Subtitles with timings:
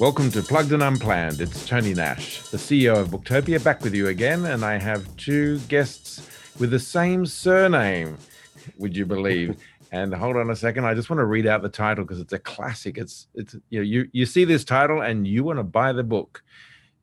[0.00, 1.40] Welcome to Plugged and Unplanned.
[1.40, 5.60] It's Tony Nash, the CEO of Booktopia, back with you again, and I have two
[5.68, 6.28] guests
[6.58, 8.18] with the same surname.
[8.78, 9.56] Would you believe?
[9.92, 12.32] and hold on a second, I just want to read out the title because it's
[12.32, 12.98] a classic.
[12.98, 16.02] It's it's you know you you see this title and you want to buy the
[16.02, 16.42] book.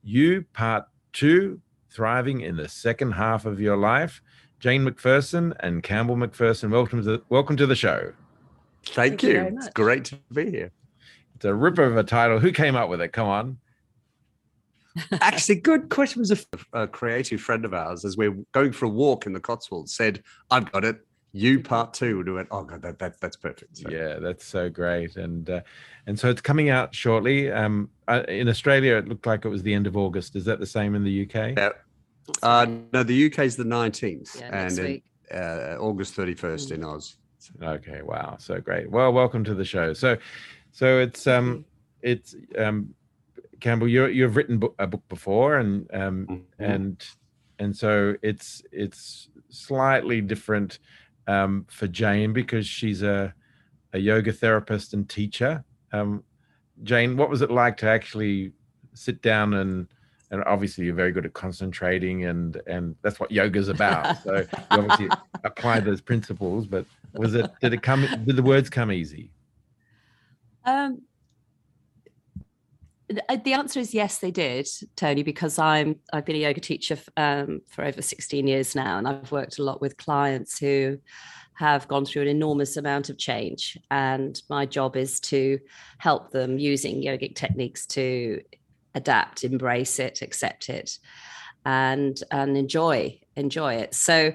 [0.02, 0.84] You Part
[1.14, 4.20] Two: Thriving in the Second Half of Your Life.
[4.60, 6.70] Jane McPherson and Campbell McPherson.
[6.70, 8.12] Welcome to the, welcome to the show.
[8.84, 9.30] Thank, Thank you.
[9.30, 10.72] you it's great to be here.
[11.42, 12.38] It's a ripper of a title.
[12.38, 13.08] Who came up with it?
[13.08, 13.58] Come on.
[15.20, 16.20] Actually, good question.
[16.20, 16.38] Was a,
[16.72, 19.92] a, creative friend of ours as we are going for a walk in the Cotswolds
[19.92, 21.04] said, I've got it.
[21.32, 22.20] You part two.
[22.20, 23.78] And we went, oh, God, that, that, that's perfect.
[23.78, 23.90] So.
[23.90, 25.16] Yeah, that's so great.
[25.16, 25.62] And uh,
[26.06, 27.50] and so it's coming out shortly.
[27.50, 30.36] Um, uh, in Australia, it looked like it was the end of August.
[30.36, 31.56] Is that the same in the UK?
[31.56, 31.70] Yeah.
[32.40, 35.02] Uh, no, the UK is the 19th yeah, and in,
[35.36, 36.70] uh, August 31st mm.
[36.70, 37.16] in Oz.
[37.60, 38.36] Okay, wow.
[38.38, 38.88] So great.
[38.88, 39.92] Well, welcome to the show.
[39.92, 40.16] So
[40.72, 41.64] so it's um
[42.02, 42.94] it's um
[43.60, 46.64] Campbell, you you've written book, a book before, and um mm-hmm.
[46.64, 47.06] and
[47.60, 50.80] and so it's it's slightly different
[51.28, 53.32] um, for Jane because she's a
[53.92, 55.64] a yoga therapist and teacher.
[55.92, 56.24] Um,
[56.82, 58.52] Jane, what was it like to actually
[58.94, 59.86] sit down and
[60.30, 64.22] and obviously you're very good at concentrating and and that's what yoga's about.
[64.22, 65.08] So you obviously
[65.44, 66.66] apply those principles.
[66.66, 69.30] But was it did it come did the words come easy?
[70.64, 71.02] Um,
[73.28, 76.98] uh, the answer is yes, they did, Tony, because I'm I've been a yoga teacher
[77.16, 80.98] um, for over 16 years now, and I've worked a lot with clients who
[81.54, 85.58] have gone through an enormous amount of change, and my job is to
[85.98, 88.40] help them using yogic techniques to
[88.94, 90.98] adapt, embrace it, accept it,
[91.64, 93.94] and and enjoy enjoy it.
[93.94, 94.32] So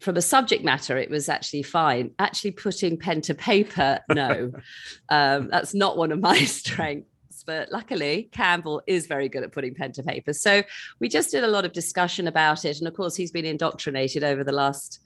[0.00, 2.12] from a subject matter, it was actually fine.
[2.18, 4.50] Actually, putting pen to paper, no,
[5.10, 7.06] um, that's not one of my strengths.
[7.46, 10.32] But luckily, Campbell is very good at putting pen to paper.
[10.32, 10.62] So
[11.00, 12.78] we just did a lot of discussion about it.
[12.78, 15.00] And of course, he's been indoctrinated over the last,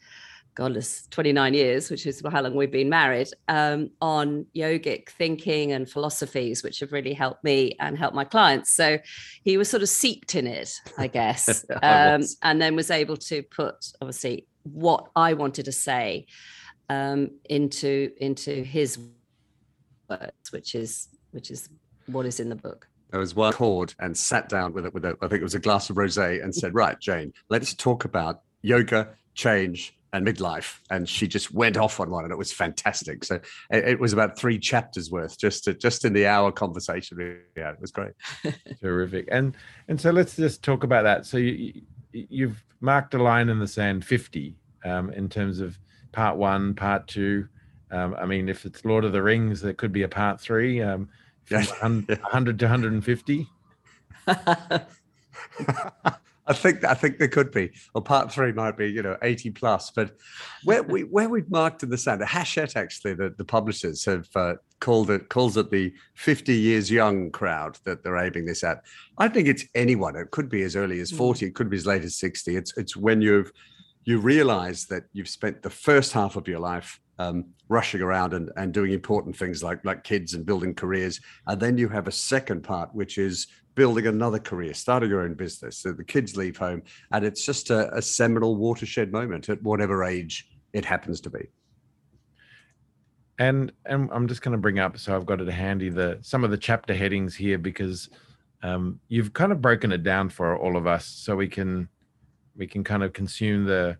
[0.54, 5.88] godless, 29 years, which is how long we've been married, um, on yogic thinking and
[5.88, 8.72] philosophies, which have really helped me and helped my clients.
[8.72, 8.98] So
[9.42, 13.42] he was sort of seeped in it, I guess, um, and then was able to
[13.42, 16.26] put, obviously, what I wanted to say
[16.88, 18.98] um, into into his
[20.08, 21.68] words, which is which is
[22.06, 22.88] what is in the book.
[23.12, 25.54] I was one chord and sat down with it with a, I think it was
[25.54, 30.80] a glass of rosé and said, "Right, Jane, let's talk about yoga, change, and midlife."
[30.90, 33.24] And she just went off on one, and it was fantastic.
[33.24, 33.36] So
[33.70, 37.40] it, it was about three chapters worth just to, just in the hour conversation.
[37.56, 38.12] Yeah, it was great.
[38.80, 39.28] Terrific.
[39.30, 39.56] And
[39.88, 41.24] and so let's just talk about that.
[41.24, 41.82] So you,
[42.14, 45.78] you've marked a line in the sand 50 um, in terms of
[46.12, 47.48] part one, part two.
[47.90, 50.80] Um, I mean, if it's Lord of the Rings, there could be a part three,
[50.80, 51.08] um,
[51.44, 53.48] from 100 to 150.
[56.46, 59.50] I think I think there could be, or part three might be, you know, eighty
[59.50, 59.90] plus.
[59.90, 60.16] But
[60.64, 64.28] where we where we've marked in the sand, the Hachette actually, the, the publishers have
[64.34, 64.54] uh,
[64.84, 68.82] called it calls it the fifty years young crowd that they're aiming this at.
[69.16, 70.14] I think it's anyone.
[70.14, 71.16] It could be as early as hmm.
[71.16, 71.46] forty.
[71.46, 72.56] It could be as late as sixty.
[72.56, 73.50] It's it's when you've
[74.04, 78.50] you realize that you've spent the first half of your life um, rushing around and,
[78.56, 82.12] and doing important things like like kids and building careers and then you have a
[82.12, 83.46] second part which is
[83.76, 87.70] building another career starting your own business so the kids leave home and it's just
[87.70, 91.48] a, a seminal watershed moment at whatever age it happens to be
[93.38, 96.44] and and i'm just going to bring up so i've got it handy the some
[96.44, 98.08] of the chapter headings here because
[98.62, 101.88] um, you've kind of broken it down for all of us so we can
[102.56, 103.98] we can kind of consume the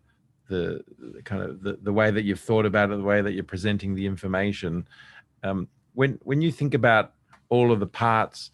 [0.49, 3.33] the, the kind of the, the way that you've thought about it, the way that
[3.33, 4.87] you're presenting the information.
[5.43, 7.13] Um, when when you think about
[7.49, 8.51] all of the parts,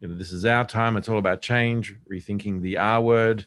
[0.00, 0.96] you know, this is our time.
[0.96, 3.46] It's all about change, rethinking the R word.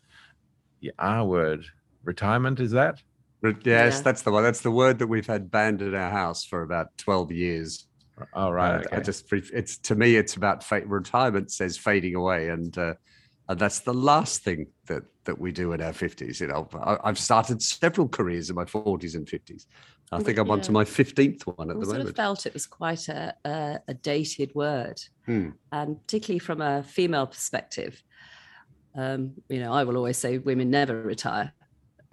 [0.81, 1.65] The R word,
[2.03, 3.01] retirement, is that?
[3.43, 4.01] Yes, yeah.
[4.01, 4.43] that's the one.
[4.43, 7.87] That's the word that we've had banned in our house for about twelve years.
[8.33, 8.75] All oh, right.
[8.75, 8.97] Uh, okay.
[8.97, 10.87] I just it's to me, it's about fate.
[10.87, 12.95] Retirement says fading away, and uh,
[13.49, 17.07] and that's the last thing that that we do in our 50s you know I,
[17.07, 19.65] have started several careers in my 40s and 50s
[20.11, 20.53] i think i'm yeah.
[20.53, 23.35] on to my 15th one at I the moment of felt it was quite a,
[23.43, 25.49] a, a dated word hmm.
[25.71, 28.01] and particularly from a female perspective
[28.95, 31.51] um, you know i will always say women never retire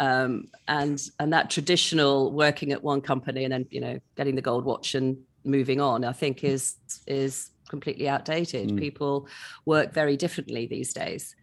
[0.00, 4.42] um, and and that traditional working at one company and then you know getting the
[4.42, 6.76] gold watch and moving on i think is
[7.06, 8.70] is completely outdated.
[8.70, 8.78] Mm.
[8.78, 9.28] People
[9.64, 11.34] work very differently these days,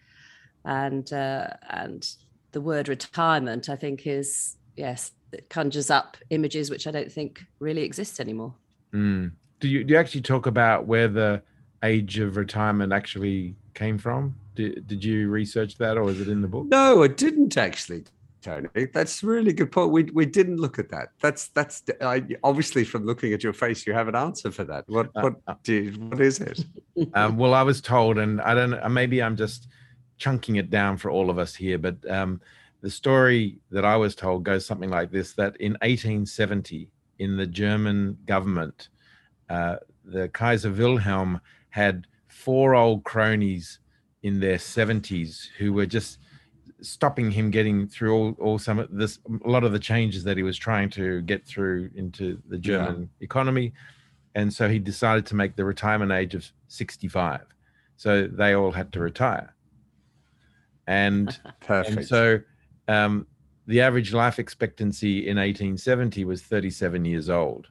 [0.66, 2.08] and uh, and
[2.52, 7.44] the word retirement, I think, is yes, it conjures up images which I don't think
[7.60, 8.54] really exist anymore.
[8.94, 9.32] Mm.
[9.60, 11.42] Do you do you actually talk about where the
[11.84, 14.36] age of retirement actually came from?
[14.56, 16.66] Did, did you research that or is it in the book?
[16.68, 18.04] No, I didn't actually.
[18.42, 19.92] Tony, that's a really good point.
[19.92, 21.10] We we didn't look at that.
[21.22, 24.86] That's that's I, obviously from looking at your face, you have an answer for that.
[24.88, 26.66] What uh, what uh, do you, what is it?
[27.14, 28.72] Um, well, I was told, and I don't.
[28.72, 29.70] know, Maybe I'm just
[30.18, 32.42] chunking it down for all of us here, but um,
[32.82, 37.48] the story that I was told goes something like this: that in 1870, in the
[37.48, 38.90] German government,
[39.50, 41.40] uh, the Kaiser Wilhelm
[41.70, 43.80] had four old cronies
[44.24, 46.20] in their 70s who were just
[46.82, 50.38] stopping him getting through all, all some of this a lot of the changes that
[50.38, 53.26] he was trying to get through into the german yeah.
[53.26, 53.74] economy.
[54.34, 57.42] And so he decided to make the retirement age of 65
[57.98, 59.54] so they all had to retire.
[60.88, 61.98] And, Perfect.
[61.98, 62.40] and so
[62.88, 63.28] um,
[63.68, 67.68] the average life expectancy in 1870 was 37 years old.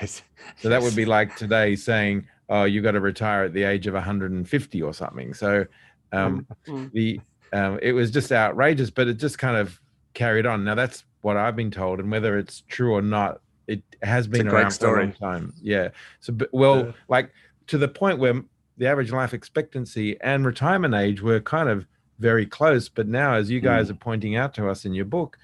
[0.00, 0.22] Yes.
[0.58, 3.86] So that would be like today saying oh you've got to retire at the age
[3.86, 5.32] of 150 or something.
[5.32, 5.64] So
[6.12, 6.92] um, mm.
[6.92, 7.20] the
[7.52, 9.80] um, it was just outrageous, but it just kind of
[10.14, 10.64] carried on.
[10.64, 14.48] Now that's what I've been told, and whether it's true or not, it has been
[14.48, 15.54] around for a long time.
[15.62, 15.90] Yeah.
[16.20, 16.92] So, well, yeah.
[17.08, 17.32] like
[17.68, 18.42] to the point where
[18.78, 21.86] the average life expectancy and retirement age were kind of
[22.18, 22.88] very close.
[22.88, 23.90] But now, as you guys mm.
[23.90, 25.38] are pointing out to us in your book,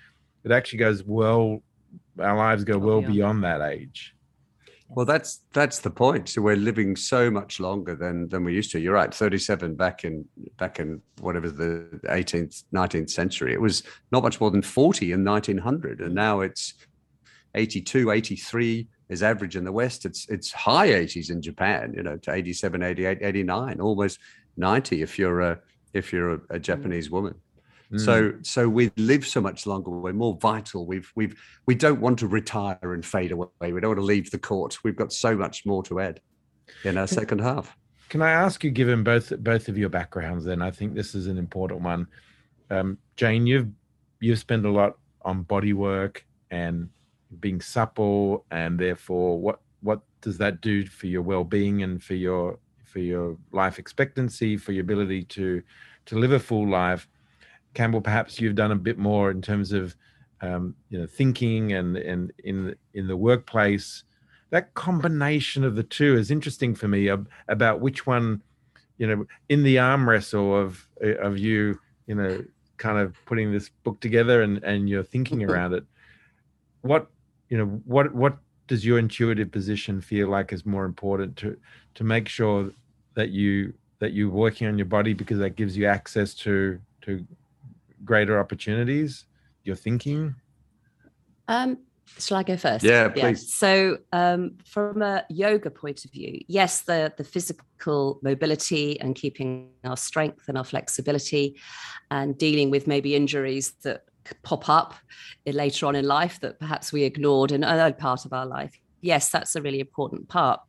[0.44, 1.62] it actually goes well.
[2.19, 3.08] Our lives go oh, well yeah.
[3.08, 4.15] beyond that age.
[4.88, 6.28] Well, that's that's the point.
[6.28, 8.80] So we're living so much longer than than we used to.
[8.80, 9.12] You're right.
[9.12, 10.24] 37 back in
[10.58, 13.52] back in whatever the 18th, 19th century.
[13.52, 16.74] It was not much more than 40 in 1900, and now it's
[17.56, 20.04] 82, 83 is average in the West.
[20.04, 21.92] It's it's high 80s in Japan.
[21.96, 24.18] You know, to 87, 88, 89, almost
[24.56, 25.58] 90 if you're a
[25.94, 26.62] if you're a, a hmm.
[26.62, 27.34] Japanese woman.
[27.96, 28.46] So mm.
[28.46, 29.90] so we live so much longer.
[29.90, 30.86] We're more vital.
[30.86, 33.48] We've we've we don't want to retire and fade away.
[33.60, 34.78] We don't want to leave the court.
[34.82, 36.20] We've got so much more to add
[36.84, 37.76] in our second half.
[38.08, 41.28] Can I ask you, given both both of your backgrounds, then I think this is
[41.28, 42.08] an important one.
[42.70, 43.68] Um, Jane, you've
[44.20, 46.88] you've spent a lot on body work and
[47.40, 52.58] being supple, and therefore, what what does that do for your well-being and for your
[52.84, 55.62] for your life expectancy, for your ability to
[56.06, 57.08] to live a full life?
[57.76, 59.94] Campbell, perhaps you've done a bit more in terms of
[60.40, 64.02] um, you know thinking and and in in the workplace.
[64.50, 67.11] That combination of the two is interesting for me
[67.49, 68.43] about which one,
[68.96, 72.43] you know, in the arm wrestle of of you, you know,
[72.78, 75.84] kind of putting this book together and and your thinking around it.
[76.81, 77.08] What
[77.50, 78.38] you know, what what
[78.69, 81.58] does your intuitive position feel like is more important to
[81.94, 82.70] to make sure
[83.14, 87.26] that you that you're working on your body because that gives you access to to
[88.06, 89.26] greater opportunities
[89.64, 90.35] you're thinking?
[91.49, 91.79] Um,
[92.19, 92.85] shall I go first?
[92.85, 93.20] Yeah, please.
[93.23, 93.35] Yeah.
[93.35, 99.70] So, um, from a yoga point of view, yes, the the physical mobility and keeping
[99.85, 101.61] our strength and our flexibility,
[102.11, 104.03] and dealing with maybe injuries that
[104.43, 104.94] pop up
[105.47, 108.79] later on in life that perhaps we ignored in another part of our life.
[109.00, 110.61] Yes, that's a really important part.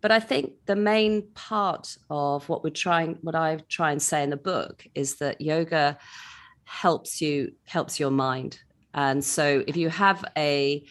[0.00, 4.22] But I think the main part of what we're trying, what I try and say
[4.22, 5.96] in the book, is that yoga
[6.64, 8.58] helps you helps your mind.
[8.94, 10.84] And so if you have a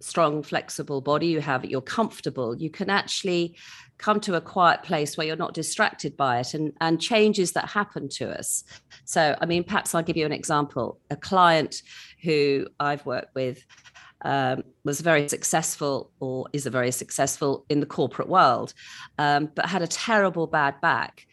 [0.00, 3.54] strong flexible body you have you're comfortable you can actually
[3.98, 7.68] come to a quiet place where you're not distracted by it and and changes that
[7.68, 8.64] happen to us.
[9.04, 10.98] So i mean perhaps i'll give you an example.
[11.10, 11.82] A client
[12.22, 13.62] who i've worked with
[14.22, 18.74] um, was very successful or is a very successful in the corporate world
[19.18, 21.26] um, but had a terrible bad back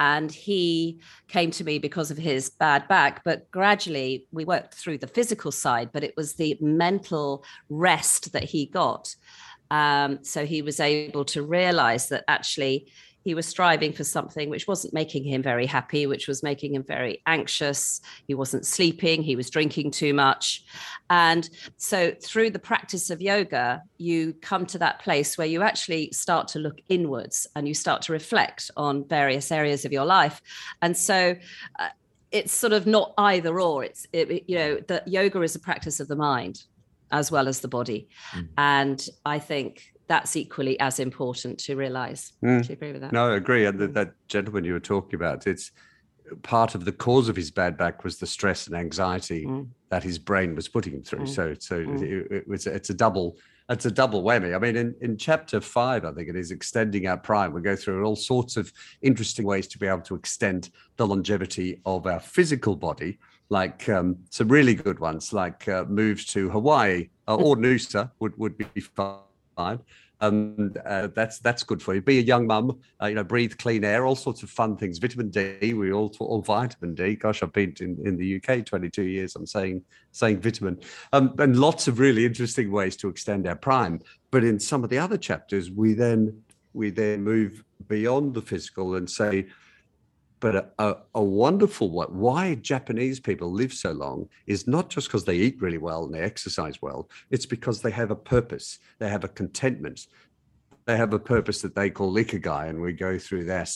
[0.00, 3.22] and he came to me because of his bad back.
[3.22, 8.44] But gradually we worked through the physical side but it was the mental rest that
[8.44, 9.14] he got.
[9.70, 12.90] Um, so he was able to realize that actually
[13.24, 16.82] he was striving for something which wasn't making him very happy, which was making him
[16.82, 18.00] very anxious.
[18.26, 20.64] He wasn't sleeping, he was drinking too much.
[21.10, 26.10] And so, through the practice of yoga, you come to that place where you actually
[26.12, 30.40] start to look inwards and you start to reflect on various areas of your life.
[30.82, 31.36] And so,
[31.78, 31.88] uh,
[32.32, 33.84] it's sort of not either or.
[33.84, 36.62] It's, it, you know, the yoga is a practice of the mind
[37.12, 38.08] as well as the body.
[38.32, 38.48] Mm.
[38.56, 42.32] And I think that's equally as important to realize.
[42.42, 42.62] Mm.
[42.62, 43.12] Do you agree with that?
[43.12, 43.64] No, I agree.
[43.66, 45.70] And that, that gentleman you were talking about, it's
[46.42, 49.68] part of the cause of his bad back was the stress and anxiety mm.
[49.88, 51.26] that his brain was putting him through.
[51.26, 51.28] Mm.
[51.28, 52.02] So, so mm.
[52.02, 53.36] it, it, was it's a double
[53.68, 54.52] it's a double whammy.
[54.52, 57.52] I mean, in, in chapter five, I think it is extending our prime.
[57.52, 61.80] We go through all sorts of interesting ways to be able to extend the longevity
[61.86, 67.10] of our physical body, like um, some really good ones, like uh, moves to Hawaii
[67.28, 68.80] uh, or Noosa would, would be
[69.60, 69.80] fine
[70.20, 72.02] um, uh, that's that's good for you.
[72.02, 74.98] Be a young mum, uh, you know, breathe clean air, all sorts of fun things.
[74.98, 77.16] Vitamin D, we all talk all vitamin D.
[77.16, 79.34] Gosh, I've been in, in the UK 22 years.
[79.34, 80.78] I'm saying saying vitamin,
[81.12, 84.00] um, and lots of really interesting ways to extend our prime.
[84.30, 86.42] But in some of the other chapters, we then
[86.74, 89.46] we then move beyond the physical and say,
[90.40, 95.24] but a, a, a, wonderful why Japanese people live so long is not just because
[95.24, 97.08] they eat really well and they exercise well.
[97.30, 98.78] It's because they have a purpose.
[98.98, 100.06] They have a contentment.
[100.86, 103.70] They have a purpose that they call ikigai, and we go through that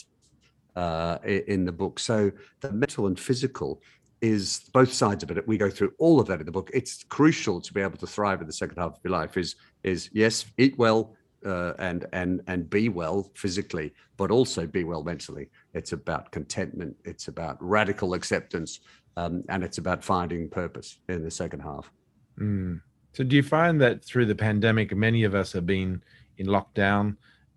[0.75, 1.99] uh, in the book.
[1.99, 3.81] So the mental and physical
[4.21, 5.47] is both sides of it.
[5.47, 6.71] We go through all of that in the book.
[6.73, 9.37] It's crucial to be able to thrive in the second half of your life.
[9.37, 14.85] Is is yes, eat well, uh, and and and be well physically, but also be
[14.85, 15.51] well mentally.
[15.75, 16.97] It's about contentment.
[17.05, 18.81] It's about radical acceptance,
[19.17, 21.91] um, and it's about finding purpose in the second half.
[22.39, 22.81] Mm.
[23.13, 26.03] So, do you find that through the pandemic, many of us have been
[26.39, 27.17] in lockdown,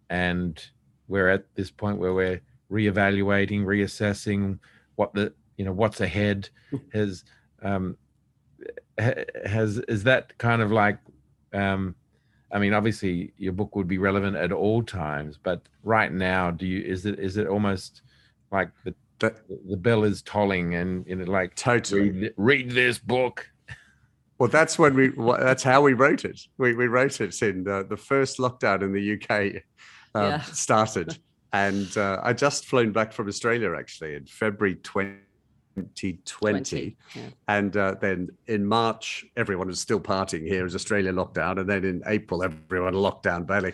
[0.09, 0.63] and
[1.07, 2.41] we're at this point where we're
[2.71, 4.59] reevaluating, reassessing
[4.95, 6.49] what the you know what's ahead.
[6.93, 7.23] has
[7.63, 7.97] um,
[8.97, 10.99] has is that kind of like
[11.53, 11.95] um,
[12.51, 16.65] I mean, obviously, your book would be relevant at all times, but right now, do
[16.65, 18.01] you is it is it almost
[18.51, 19.35] like the the,
[19.69, 23.49] the bell is tolling and you know, like totally read, read, this book?
[24.37, 26.39] Well, that's when we that's how we wrote it.
[26.57, 29.63] We we wrote it in the, the first lockdown in the UK
[30.15, 30.41] um, yeah.
[30.43, 31.17] started,
[31.51, 35.17] and uh, I just flown back from Australia actually in February 20
[35.95, 36.95] 2020.
[37.15, 37.21] Yeah.
[37.47, 41.59] And uh, then in March, everyone was still partying here as Australia lockdown.
[41.59, 43.73] And then in April, everyone locked down Bailey.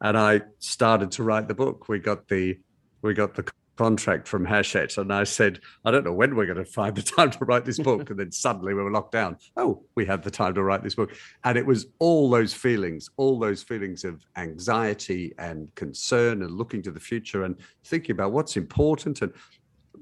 [0.00, 1.88] And I started to write the book.
[1.88, 2.58] We got the
[3.02, 4.98] we got the contract from Hachette.
[4.98, 7.64] And I said, I don't know when we're going to find the time to write
[7.64, 8.10] this book.
[8.10, 9.38] and then suddenly we were locked down.
[9.56, 11.14] Oh, we have the time to write this book.
[11.44, 16.82] And it was all those feelings, all those feelings of anxiety and concern and looking
[16.82, 19.32] to the future and thinking about what's important and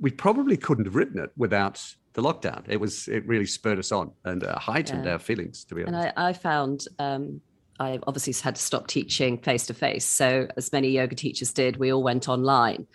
[0.01, 1.83] we probably couldn't have written it without
[2.15, 2.65] the lockdown.
[2.69, 5.13] It was it really spurred us on and uh, heightened yeah.
[5.13, 5.65] our feelings.
[5.65, 7.41] To be honest, and I, I found um,
[7.79, 10.05] I obviously had to stop teaching face to face.
[10.05, 12.87] So as many yoga teachers did, we all went online,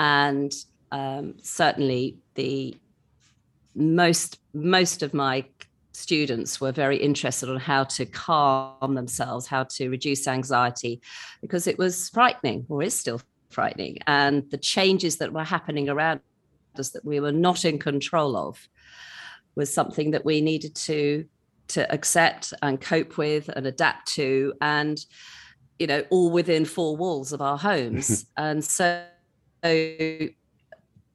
[0.00, 0.52] and
[0.90, 2.76] um, certainly the
[3.74, 5.44] most most of my
[5.92, 11.00] students were very interested on how to calm themselves, how to reduce anxiety,
[11.42, 16.20] because it was frightening, or is still frightening, and the changes that were happening around
[16.74, 18.68] that we were not in control of
[19.54, 21.24] was something that we needed to
[21.68, 25.06] to accept and cope with and adapt to and
[25.78, 29.02] you know all within four walls of our homes and so,
[29.64, 30.28] so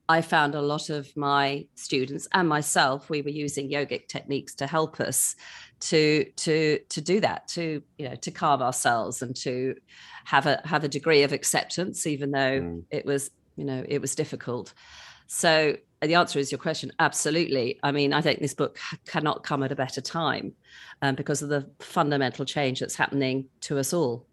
[0.10, 4.68] I found a lot of my students and myself we were using yogic techniques to
[4.68, 5.36] help us
[5.82, 9.76] to to to do that to you know to calm ourselves and to
[10.26, 12.84] have a have a degree of acceptance even though mm.
[12.90, 14.74] it was you know it was difficult
[15.27, 17.79] so the answer is your question absolutely.
[17.84, 20.53] I mean i think this book cannot come at a better time
[21.01, 24.25] um, because of the fundamental change that's happening to us all.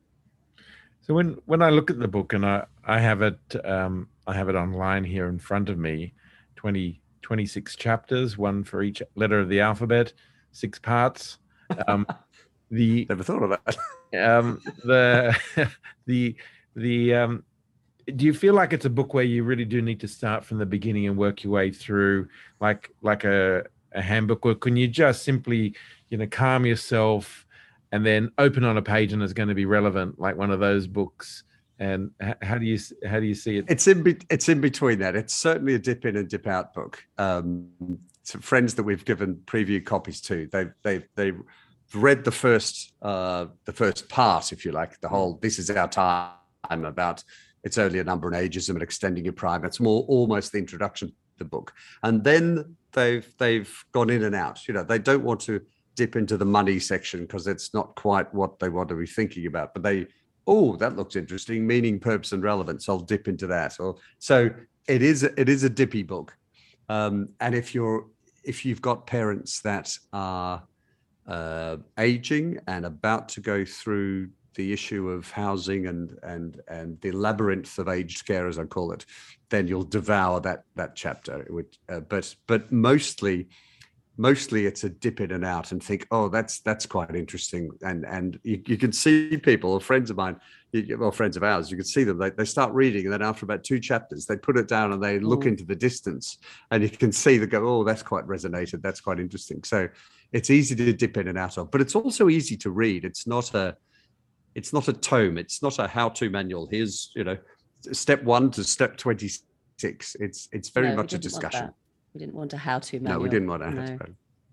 [1.03, 4.35] So when when i look at the book and i i have it um, i
[4.35, 6.15] have it online here in front of me
[6.57, 10.13] 20 26 chapters one for each letter of the alphabet
[10.55, 11.39] six parts.
[11.89, 12.07] Um,
[12.71, 13.77] the never thought of that.
[14.39, 15.37] um, the
[16.07, 16.37] the
[16.75, 17.45] the um,
[18.07, 20.59] do you feel like it's a book where you really do need to start from
[20.59, 22.29] the beginning and work your way through
[22.61, 25.75] like like a, a handbook or can you just simply
[26.09, 27.47] you know calm yourself
[27.93, 30.61] and then open on a page and it's going to be relevant like one of
[30.61, 31.45] those books?
[31.79, 32.11] And
[32.43, 33.65] how do you how do you see it?
[33.69, 35.17] It's in be, it's in between that.
[35.17, 37.03] It's certainly a dip in and dip out book.
[37.19, 37.69] Um
[38.23, 41.33] some friends that we've given preview copies to they they they
[41.95, 45.89] read the first uh the first part if you like the whole this is our
[45.89, 46.33] time
[46.71, 47.23] about
[47.65, 49.65] it's only a number and ageism and extending your prime.
[49.65, 51.73] It's more almost the introduction to the book.
[52.03, 54.69] And then they've they've gone in and out.
[54.69, 55.61] You know, they don't want to
[55.97, 59.47] dip into the money section because it's not quite what they want to be thinking
[59.47, 59.73] about.
[59.73, 60.07] But they,
[60.47, 62.89] oh, that looks interesting, meaning, purpose, and relevance.
[62.89, 63.81] I'll dip into that.
[63.81, 64.51] Or so
[64.87, 65.23] it is.
[65.23, 66.37] It is a dippy book.
[66.89, 68.07] Um, and if you're
[68.45, 70.63] if you've got parents that are
[71.27, 77.13] uh, aging and about to go through the issue of housing and and and the
[77.13, 79.05] labyrinth of aged care, as I call it,
[79.51, 81.47] then you'll devour that that chapter.
[81.51, 83.49] Would, uh, but but mostly,
[84.17, 87.71] mostly it's a dip in and out and think, oh, that's that's quite interesting.
[87.83, 90.41] And and you, you can see people, or friends of mine,
[90.99, 92.19] well, friends of ours, you can see them.
[92.19, 95.03] They, they start reading, and then after about two chapters, they put it down and
[95.03, 95.49] they look mm.
[95.49, 96.39] into the distance,
[96.71, 98.83] and you can see they go, oh, that's quite resonated.
[98.83, 99.63] That's quite interesting.
[99.65, 99.89] So
[100.33, 103.05] it's easy to dip in and out of, but it's also easy to read.
[103.05, 103.77] It's not a
[104.55, 105.39] it's not a tome.
[105.39, 106.67] It's not a how-to manual.
[106.71, 107.37] Here's you know,
[107.93, 110.17] step one to step twenty-six.
[110.21, 111.71] It's it's very No, much a discussion.
[112.15, 113.19] We didn't want a how-to manual.
[113.19, 113.81] No, we didn't want to no.
[113.81, 114.07] have to.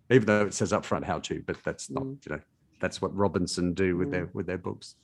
[0.09, 2.25] Even though it says up front how to, but that's not Mm.
[2.25, 2.41] you know
[2.79, 4.95] that's what Robinson do with their with their books.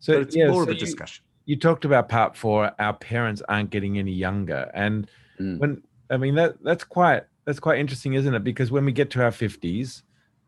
[0.00, 1.24] So but it's yeah, more so of a you- discussion.
[1.46, 5.08] you talked about part four our parents aren't getting any younger and
[5.40, 5.58] Mm.
[5.58, 9.08] when i mean that that's quite that's quite interesting isn't it because when we get
[9.12, 10.02] to our 50s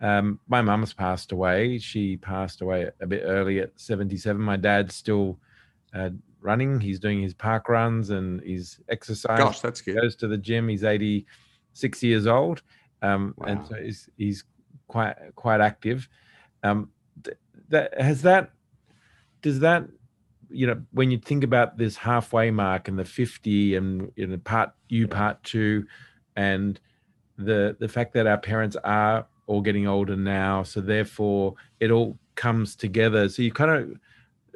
[0.04, 1.78] um, my mum's passed away.
[1.78, 5.38] She passed away a bit early at 77 my dad's still
[5.94, 6.10] uh,
[6.42, 6.78] running.
[6.78, 9.96] He's doing his park runs and he's exercising Gosh, that's good.
[9.96, 10.68] goes to the gym.
[10.68, 12.60] He's 86 years old.
[13.00, 14.44] Um, and so he's, he's
[14.88, 16.06] quite quite active.
[16.62, 16.90] Um,
[17.22, 17.38] th-
[17.70, 18.50] that has that
[19.40, 19.88] does that
[20.50, 24.36] you know when you think about this halfway mark and the 50 and you know
[24.36, 25.86] part you part two
[26.36, 26.78] and
[27.38, 32.18] the the fact that our parents are all getting older now so therefore it all
[32.34, 33.28] comes together.
[33.28, 33.98] So you've kind of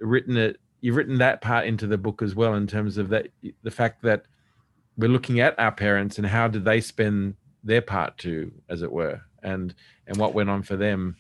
[0.01, 3.29] written it you've written that part into the book as well in terms of that
[3.63, 4.25] the fact that
[4.97, 8.91] we're looking at our parents and how did they spend their part too, as it
[8.91, 9.75] were and
[10.07, 11.17] and what went on for them.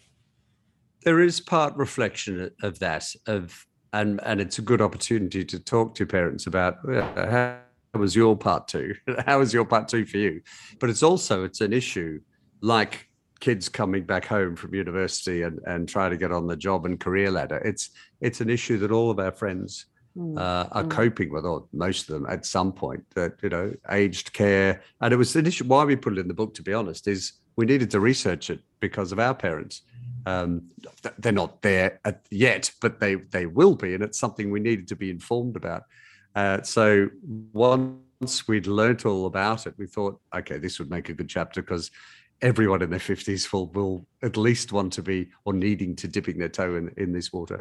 [1.04, 5.94] There is part reflection of that of and and it's a good opportunity to talk
[5.96, 6.76] to parents about
[7.16, 7.60] how
[7.94, 8.94] was your part two?
[9.26, 10.42] How was your part two for you?
[10.78, 12.20] But it's also it's an issue
[12.60, 13.07] like
[13.40, 16.98] kids coming back home from university and and trying to get on the job and
[17.00, 17.90] career ladder it's
[18.20, 20.36] it's an issue that all of our friends Mm.
[20.36, 20.90] uh, are Mm.
[20.90, 23.04] coping with, or most of them at some point.
[23.14, 25.64] That you know, aged care, and it was an issue.
[25.64, 28.50] Why we put it in the book, to be honest, is we needed to research
[28.50, 29.82] it because of our parents.
[30.26, 30.70] Um,
[31.18, 34.88] they're not there at, yet, but they they will be, and it's something we needed
[34.88, 35.84] to be informed about.
[36.34, 37.10] Uh, so
[37.52, 41.62] once we'd learnt all about it, we thought, okay, this would make a good chapter
[41.62, 41.90] because
[42.42, 46.38] everyone in their fifties will will at least want to be or needing to dipping
[46.38, 47.60] their toe in in this water.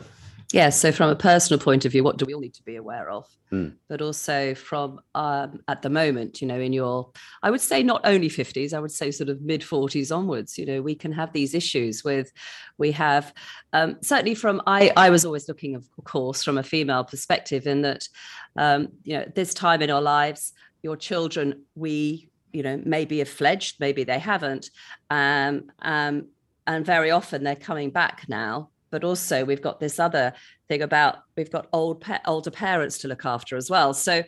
[0.54, 2.78] Yeah, so from a personal point of view, what do we all need to be
[2.78, 3.28] aware of?
[3.52, 3.76] Mm.
[3.90, 7.12] But also from um, at the moment, you know, in your,
[7.44, 10.66] I would say not only 50s, I would say sort of mid 40s onwards, you
[10.66, 12.32] know, we can have these issues with,
[12.78, 13.34] we have
[13.74, 17.82] um, certainly from, I, I was always looking, of course, from a female perspective in
[17.82, 18.08] that,
[18.56, 23.30] um, you know, this time in our lives, your children, we, you know, maybe have
[23.30, 24.72] fledged, maybe they haven't.
[25.12, 26.26] Um, um,
[26.66, 28.70] and very often they're coming back now.
[28.90, 30.34] But also we've got this other
[30.68, 33.94] thing about we've got old older parents to look after as well.
[33.94, 34.24] So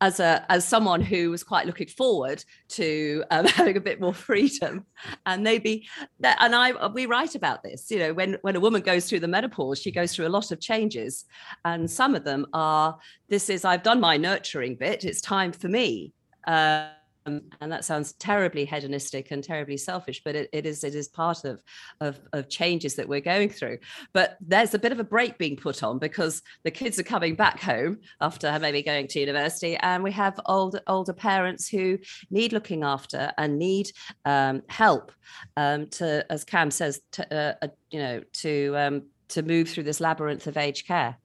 [0.00, 4.12] as a as someone who was quite looking forward to um, having a bit more
[4.12, 4.84] freedom
[5.26, 5.86] and maybe
[6.18, 9.20] that and i we write about this you know when when a woman goes through
[9.20, 11.24] the menopause she goes through a lot of changes.
[11.64, 12.98] And some of them are
[13.28, 16.12] this is i've done my nurturing bit it's time for me
[17.26, 21.08] um, and that sounds terribly hedonistic and terribly selfish but it, it is it is
[21.08, 21.62] part of,
[22.00, 23.78] of of changes that we're going through.
[24.12, 27.34] But there's a bit of a break being put on because the kids are coming
[27.34, 31.98] back home after maybe going to university and we have older older parents who
[32.30, 33.90] need looking after and need
[34.24, 35.12] um, help
[35.56, 39.84] um, to as cam says to, uh, uh, you know to um, to move through
[39.84, 41.16] this labyrinth of aged care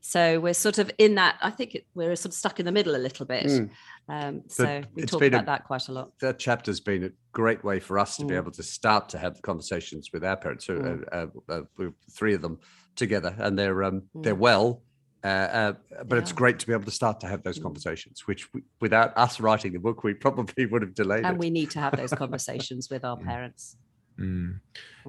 [0.00, 2.72] so we're sort of in that i think it, we're sort of stuck in the
[2.72, 3.70] middle a little bit Mm.
[4.08, 7.04] um, so we it's talk been a- about that quite a lot that chapter's been
[7.04, 8.38] a great way for us to be Mm.
[8.38, 10.66] able to start to have the conversations with our parents.
[10.66, 11.04] So, Mm.
[11.12, 12.58] uh, uh, uh, three of them
[12.96, 14.38] together, and they're um, they're Mm.
[14.50, 14.82] well.
[15.24, 15.72] Uh, uh,
[16.06, 17.64] but it's great to be able to start to have those Mm.
[17.64, 21.40] conversations, which we, without us writing the book, we probably would have delayed and it.
[21.40, 23.24] we need to have those conversations with our Mm.
[23.24, 23.76] parents
[24.18, 24.60] Mm.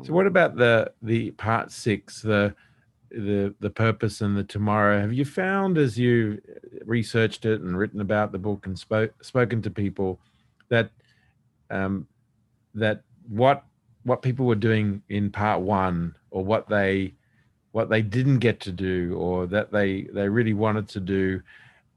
[0.03, 2.53] So what about the the part six, the
[3.11, 4.99] the the purpose and the tomorrow?
[4.99, 6.41] Have you found as you
[6.85, 10.19] researched it and written about the book and spoke spoken to people
[10.69, 10.91] that
[11.69, 12.07] um
[12.75, 13.63] that what
[14.03, 17.13] what people were doing in part one or what they
[17.71, 21.41] what they didn't get to do or that they they really wanted to do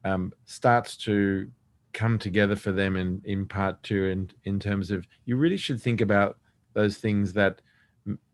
[0.04, 1.50] um, starts to
[1.92, 5.80] come together for them in in part two and in terms of you really should
[5.80, 6.38] think about
[6.74, 7.60] those things that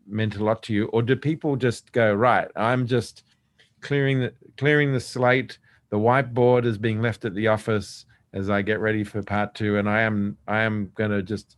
[0.07, 0.85] meant a lot to you?
[0.87, 3.23] Or do people just go right i'm just
[3.81, 5.57] clearing the clearing the slate.
[5.89, 9.77] The whiteboard is being left at the office as i get ready for part two
[9.77, 11.57] and i am i am going to just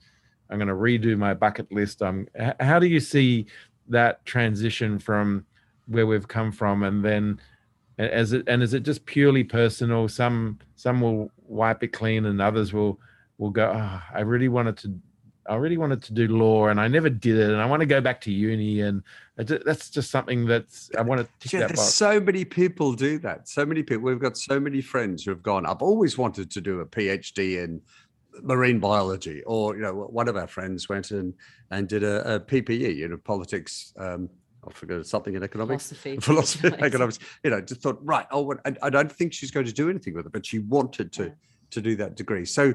[0.50, 2.02] i'm going to redo my bucket list.
[2.02, 3.48] Um, I'm how do you see
[3.90, 5.46] that transition from
[5.88, 6.84] where we've come from?
[6.84, 7.40] And then
[7.98, 10.08] as it and is it just purely personal?
[10.08, 13.00] Some some will wipe it clean and others will
[13.38, 14.94] will go oh, i really wanted to
[15.52, 17.86] i really wanted to do law and i never did it and i want to
[17.96, 19.04] go back to uni and
[19.40, 22.44] I that's just something that's i want to tick Yeah, that there's box so many
[22.46, 23.48] people do that.
[23.48, 24.04] So many people.
[24.04, 25.66] We've got so many friends who have gone.
[25.66, 27.82] I've always wanted to do a PhD in
[28.42, 31.34] marine biology, or you know, one of our friends went and
[31.74, 34.30] and did a, a PPE, you know, politics, um,
[34.68, 37.20] I forgot something in economics, philosophy, philosophy, economics.
[37.44, 38.28] You know, just thought, right.
[38.32, 41.12] Oh, I, I don't think she's going to do anything with it, but she wanted
[41.14, 41.30] to Yeah.
[41.72, 42.46] to do that degree.
[42.46, 42.74] So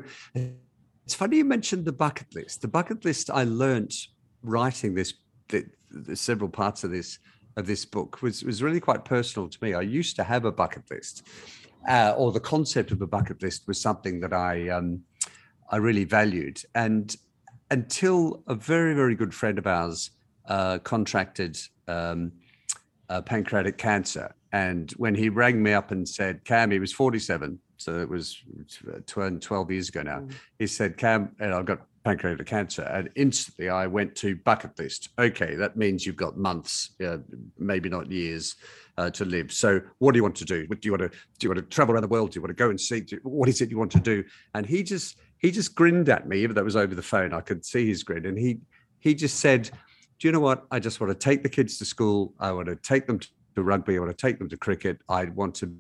[1.07, 2.63] it's funny you mentioned the bucket list.
[2.63, 3.95] The bucket list I learnt
[4.43, 5.15] writing this,
[5.49, 7.21] the, the several parts of this
[7.57, 9.73] of this book was was really quite personal to me.
[9.73, 11.27] I used to have a bucket list,
[11.89, 15.01] uh, or the concept of a bucket list was something that I um,
[15.71, 17.15] I really valued, and
[17.71, 20.11] until a very very good friend of ours
[20.49, 22.33] uh, contracted um,
[23.09, 27.21] uh, pancreatic cancer, and when he rang me up and said, "Cam," he was forty
[27.21, 28.43] seven, so it was
[28.89, 30.21] uh, 12 12 years ago now.
[30.21, 30.33] Mm.
[30.59, 35.09] He said, "Cam," and I've got pancreatic cancer, and instantly I went to bucket list.
[35.19, 37.19] Okay, that means you've got months, uh,
[37.59, 38.55] maybe not years,
[38.97, 39.53] uh, to live.
[39.53, 40.65] So, what do you want to do?
[40.69, 41.17] What do you want to do?
[41.43, 42.31] You want to travel around the world?
[42.31, 43.01] Do you want to go and see?
[43.01, 44.25] Do, what is it you want to do?
[44.55, 47.35] And he just he just grinned at me, even though it was over the phone.
[47.35, 48.59] I could see his grin, and he
[49.01, 49.71] he just said,
[50.19, 50.65] "Do you know what?
[50.71, 52.35] I just want to take the kids to school.
[52.39, 53.19] I want to take them
[53.57, 53.97] to rugby.
[53.97, 54.99] I want to take them to cricket.
[55.09, 55.75] I want to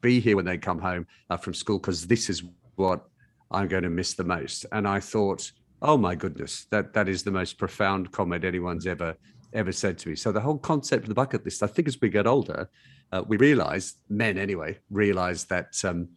[0.00, 2.42] be here when they come home uh, from school because this is
[2.76, 3.04] what
[3.50, 5.50] I'm going to miss the most." And I thought,
[5.82, 9.16] "Oh my goodness, that that is the most profound comment anyone's ever
[9.52, 12.00] ever said to me." So the whole concept of the bucket list, I think, as
[12.00, 12.68] we get older,
[13.12, 16.08] uh, we realize, men anyway, realize that um,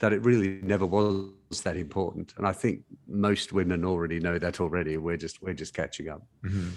[0.00, 2.34] that it really never was that important.
[2.36, 4.96] And I think most women already know that already.
[4.96, 6.22] We're just we're just catching up.
[6.44, 6.72] Mhm.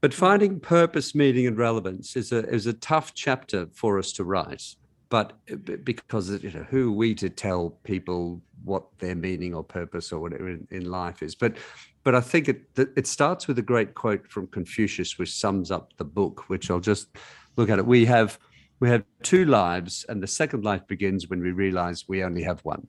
[0.00, 4.24] But finding purpose, meaning, and relevance is a is a tough chapter for us to
[4.24, 4.76] write.
[5.10, 9.62] But uh, because you know who are we to tell people what their meaning or
[9.62, 11.34] purpose or whatever in, in life is?
[11.34, 11.56] But
[12.04, 15.92] but I think it it starts with a great quote from Confucius, which sums up
[15.98, 16.48] the book.
[16.48, 17.08] Which I'll just
[17.56, 17.86] look at it.
[17.86, 18.38] We have
[18.78, 22.60] we have two lives, and the second life begins when we realize we only have
[22.60, 22.86] one.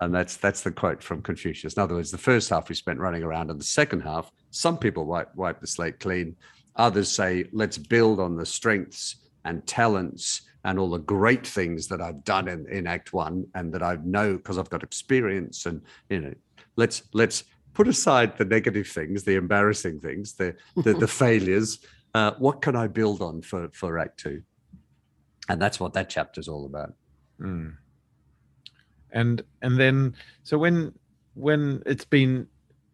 [0.00, 1.74] And that's that's the quote from Confucius.
[1.74, 4.78] In other words, the first half we spent running around, and the second half, some
[4.78, 6.36] people wipe wipe the slate clean.
[6.76, 12.00] Others say, let's build on the strengths and talents and all the great things that
[12.00, 15.66] I've done in, in Act One and that I know because I've got experience.
[15.66, 16.34] And you know,
[16.76, 21.78] let's let's put aside the negative things, the embarrassing things, the the, the failures.
[22.14, 24.42] Uh, what can I build on for for Act Two?
[25.48, 26.92] And that's what that chapter is all about.
[27.40, 27.76] Mm.
[29.12, 30.92] And and then so when
[31.34, 32.46] when it's been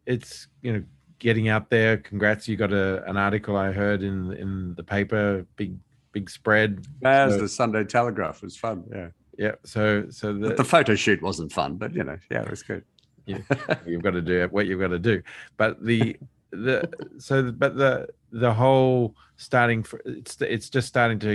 [0.07, 0.85] it's you know
[1.18, 1.96] getting out there.
[1.98, 5.76] Congrats, you got a an article I heard in in the paper, big
[6.16, 6.87] big spread.
[7.05, 8.85] As So- the Sunday Telegraph was fun.
[8.90, 9.09] Yeah.
[9.38, 9.55] Yeah.
[9.64, 12.62] So so the, But the photo shoot wasn't fun, but you know, yeah, it was
[12.62, 12.85] good.
[13.26, 15.20] you've got to do what you've got to do
[15.57, 16.16] but the
[16.52, 21.33] the so but the the whole starting for it's it's just starting to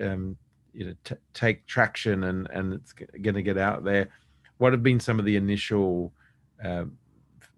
[0.00, 0.34] um
[0.72, 4.08] you know t- take traction and and it's going to get out there
[4.56, 6.10] what have been some of the initial
[6.64, 6.96] um,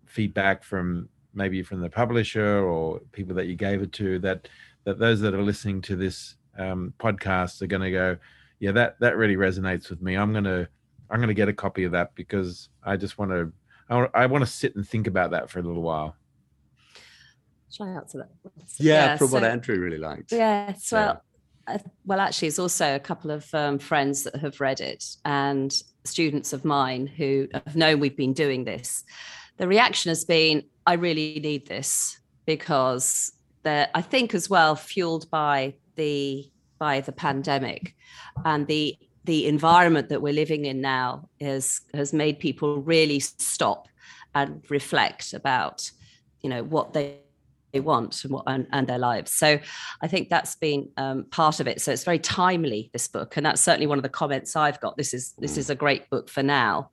[0.07, 4.49] feedback from maybe from the publisher or people that you gave it to that
[4.83, 8.17] that those that are listening to this um, podcast are going to go
[8.61, 10.69] yeah that that really resonates with me i'm going to
[11.11, 13.53] i'm going to get a copy of that because i just want to
[13.91, 16.15] I want, to sit and think about that for a little while.
[17.71, 18.29] Shall I answer that?
[18.79, 20.33] Yeah, from what Andrew really liked.
[20.33, 20.99] Yes, Yeah.
[20.99, 21.23] well,
[21.67, 25.75] I, well, actually, it's also a couple of um, friends that have read it and
[26.05, 29.05] students of mine who have known we've been doing this.
[29.59, 33.33] The reaction has been, "I really need this," because
[33.65, 37.95] they're, I think, as well, fueled by the by the pandemic
[38.45, 43.89] and the the environment that we're living in now has has made people really stop
[44.35, 45.91] and reflect about,
[46.41, 47.19] you know, what they
[47.73, 49.31] they want and what and, and their lives.
[49.33, 49.59] So
[50.01, 51.83] I think that's been um, part of it.
[51.83, 54.97] So it's very timely this book, and that's certainly one of the comments I've got.
[54.97, 56.91] This is this is a great book for now.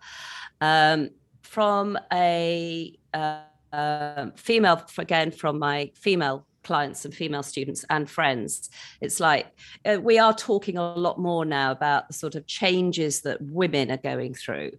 [0.60, 1.12] Um,
[1.44, 3.42] from a uh,
[3.72, 9.48] uh, female, again from my female clients and female students and friends, it's like
[9.86, 13.92] uh, we are talking a lot more now about the sort of changes that women
[13.92, 14.72] are going through.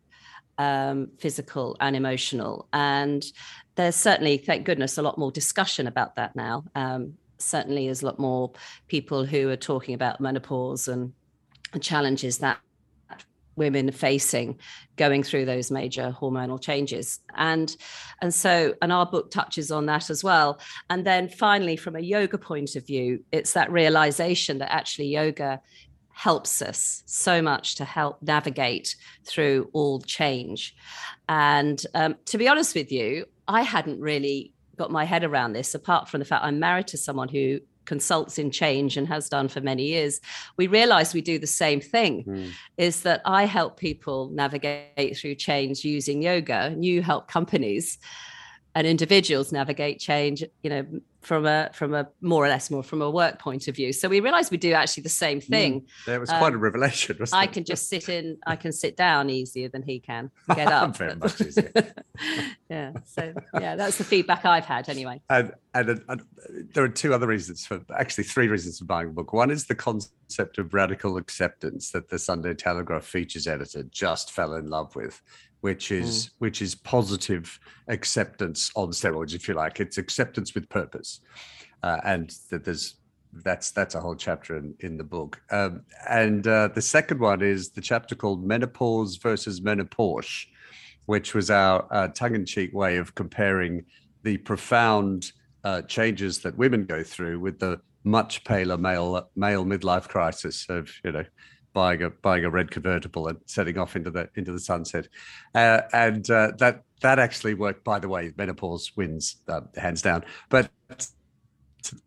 [0.58, 3.22] Um, physical and emotional, and
[3.74, 6.64] there's certainly, thank goodness, a lot more discussion about that now.
[6.74, 8.52] Um, certainly, there's a lot more
[8.88, 11.12] people who are talking about menopause and
[11.80, 12.58] challenges that
[13.56, 14.58] women facing
[14.96, 17.20] going through those major hormonal changes.
[17.34, 17.74] And
[18.22, 20.60] and so and our book touches on that as well.
[20.88, 25.60] And then finally from a yoga point of view it's that realization that actually yoga
[26.12, 30.74] helps us so much to help navigate through all change.
[31.28, 35.74] And um, to be honest with you I hadn't really got my head around this,
[35.74, 39.48] apart from the fact I'm married to someone who consults in change and has done
[39.48, 40.20] for many years.
[40.56, 42.50] We realize we do the same thing Mm.
[42.76, 47.98] is that I help people navigate through change using yoga, and you help companies
[48.76, 50.86] and individuals navigate change you know
[51.22, 53.92] from a from a more or less more from a work point of view.
[53.92, 55.48] So we realized we do actually the same mm.
[55.48, 55.80] thing.
[55.80, 57.52] Mm, that was quite um, a revelation i it?
[57.52, 60.30] can just sit in i can sit down easier than he can.
[60.54, 60.96] Get up.
[60.96, 61.72] Very much easier.
[62.68, 65.20] Yeah so yeah that's the feedback i've had anyway.
[65.30, 66.22] And, and, and
[66.72, 69.32] there are two other reasons for actually three reasons for buying a book.
[69.32, 74.54] One is the concept of radical acceptance that the sunday telegraph features editor just fell
[74.54, 75.22] in love with
[75.66, 76.30] which is mm.
[76.38, 79.80] which is positive acceptance on steroids, if you like.
[79.80, 81.18] It's acceptance with purpose,
[81.82, 82.94] uh, and that there's
[83.32, 85.40] that's that's a whole chapter in, in the book.
[85.50, 90.46] Um, and uh, the second one is the chapter called Menopause versus Manopause,
[91.06, 93.84] which was our uh, tongue-in-cheek way of comparing
[94.22, 95.32] the profound
[95.64, 100.92] uh, changes that women go through with the much paler male male midlife crisis of
[101.04, 101.24] you know
[101.76, 105.06] buying a buying a red convertible and setting off into the into the sunset,
[105.54, 107.84] uh, and uh, that that actually worked.
[107.84, 110.24] By the way, menopause wins uh, hands down.
[110.48, 110.70] But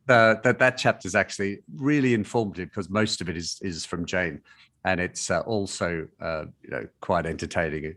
[0.10, 4.08] uh, that that chapter is actually really informative because most of it is is from
[4.08, 4.42] Jane,
[4.86, 7.94] and it's uh, also uh, you know quite entertaining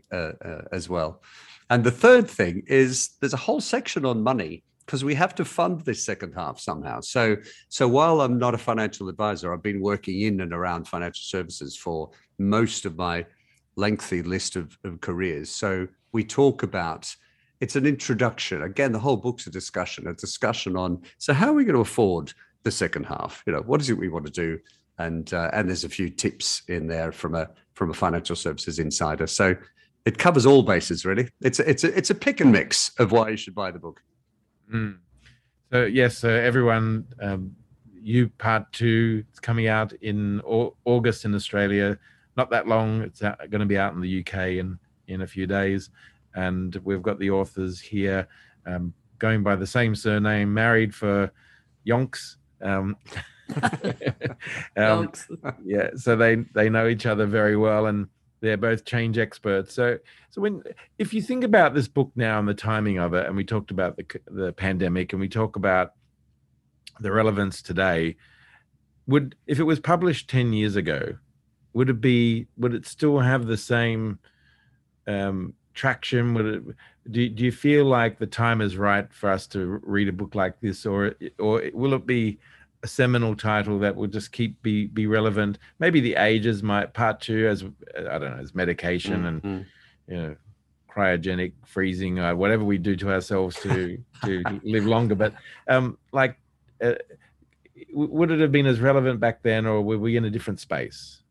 [0.71, 1.23] as well.
[1.71, 5.45] And the third thing is there's a whole section on money because we have to
[5.45, 6.99] fund this second half somehow.
[6.99, 7.37] So,
[7.69, 11.77] so while I'm not a financial advisor, I've been working in and around financial services
[11.77, 13.25] for most of my
[13.75, 15.49] lengthy list of, of careers.
[15.49, 17.13] So we talk about
[17.61, 18.61] it's an introduction.
[18.63, 21.81] Again, the whole book's a discussion, a discussion on so how are we going to
[21.81, 23.41] afford the second half?
[23.47, 24.59] You know, what is it we want to do?
[24.99, 28.79] And uh, and there's a few tips in there from a from a financial services
[28.79, 29.27] insider.
[29.27, 29.55] So
[30.05, 31.29] it covers all bases really.
[31.41, 33.79] It's a, it's a, it's a pick and mix of why you should buy the
[33.79, 34.01] book.
[34.71, 34.97] Mm.
[35.71, 37.55] So yes, so everyone, um,
[38.01, 41.97] you part two it's coming out in August in Australia.
[42.35, 43.01] Not that long.
[43.01, 45.89] It's going to be out in the UK in in a few days,
[46.35, 48.27] and we've got the authors here,
[48.65, 51.31] um, going by the same surname, married for
[51.87, 52.35] yonks.
[52.61, 52.97] Um,
[54.77, 55.11] um,
[55.65, 58.07] yeah, so they they know each other very well, and
[58.43, 59.73] they're both change experts.
[59.73, 59.97] So,
[60.29, 60.63] so when
[60.99, 63.71] if you think about this book now and the timing of it, and we talked
[63.71, 65.93] about the the pandemic, and we talk about
[66.99, 68.17] the relevance today,
[69.07, 71.17] would if it was published ten years ago,
[71.71, 74.19] would it be would it still have the same
[75.07, 76.33] um, traction?
[76.33, 76.63] Would it?
[77.11, 80.35] Do do you feel like the time is right for us to read a book
[80.35, 82.39] like this, or or will it be
[82.83, 85.57] a seminal title that will just keep be be relevant.
[85.79, 87.63] Maybe the ages might part two as
[87.97, 89.47] I don't know as medication mm-hmm.
[89.47, 89.65] and
[90.07, 90.35] you know
[90.93, 95.15] cryogenic freezing or whatever we do to ourselves to to live longer.
[95.15, 95.33] But
[95.67, 96.37] um, like,
[96.83, 96.95] uh,
[97.93, 101.21] would it have been as relevant back then, or were we in a different space?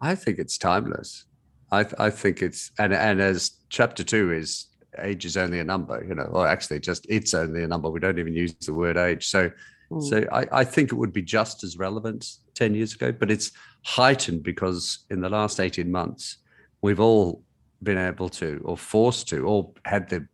[0.00, 1.24] I think it's timeless.
[1.72, 4.66] I I think it's and and as chapter two is
[4.98, 7.90] age is only a number, you know, or actually just it's only a number.
[7.90, 9.28] We don't even use the word age.
[9.28, 9.50] So,
[9.90, 10.02] mm.
[10.02, 13.52] so I, I think it would be just as relevant 10 years ago, but it's
[13.84, 16.38] heightened because in the last 18 months,
[16.82, 17.42] we've all
[17.82, 20.26] been able to, or forced to, or had the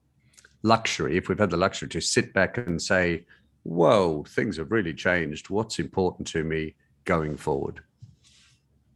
[0.62, 3.25] luxury, if we've had the luxury to sit back and say,
[3.62, 5.51] whoa, things have really changed.
[5.51, 7.81] What's important to me going forward?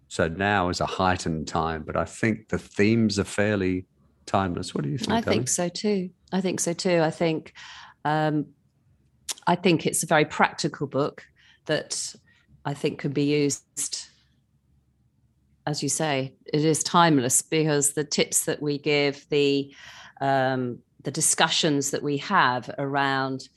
[0.09, 3.87] So now is a heightened time, but I think the themes are fairly
[4.27, 4.75] timeless.
[4.75, 5.13] What do you think?
[5.13, 6.11] I think so too.
[6.33, 7.01] I think so too.
[7.01, 7.53] I think
[8.05, 8.47] um,
[9.47, 11.25] I think it's a very practical book
[11.67, 12.15] that
[12.65, 14.09] I think can be used.
[15.67, 19.75] As you say, it is timeless because the tips that we give, the
[20.21, 23.49] um, the discussions that we have around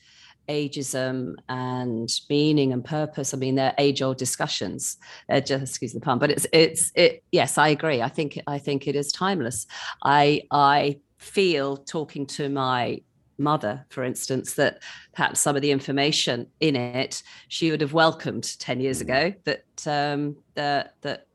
[0.49, 3.33] ageism and meaning and purpose.
[3.33, 4.97] I mean, they're age-old discussions.
[5.27, 7.23] They're just excuse the pun, but it's it's it.
[7.31, 8.01] Yes, I agree.
[8.01, 9.67] I think I think it is timeless.
[10.03, 13.01] I I feel talking to my
[13.37, 14.81] mother, for instance, that
[15.13, 19.33] perhaps some of the information in it she would have welcomed ten years ago.
[19.43, 21.27] That um, that that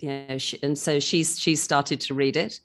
[0.00, 2.60] you know, she, and so she's she's started to read it.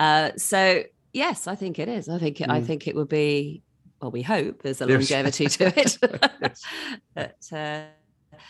[0.00, 2.08] Uh, so yes, I think it is.
[2.08, 2.50] I think mm.
[2.50, 3.62] I think it would be
[4.00, 5.98] well, we hope there's a longevity to it.
[7.14, 7.82] but, uh,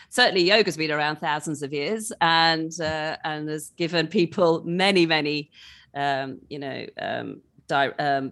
[0.09, 5.51] certainly, yoga's been around thousands of years, and uh, and has given people many, many,
[5.95, 8.31] um, you know, um, di- um,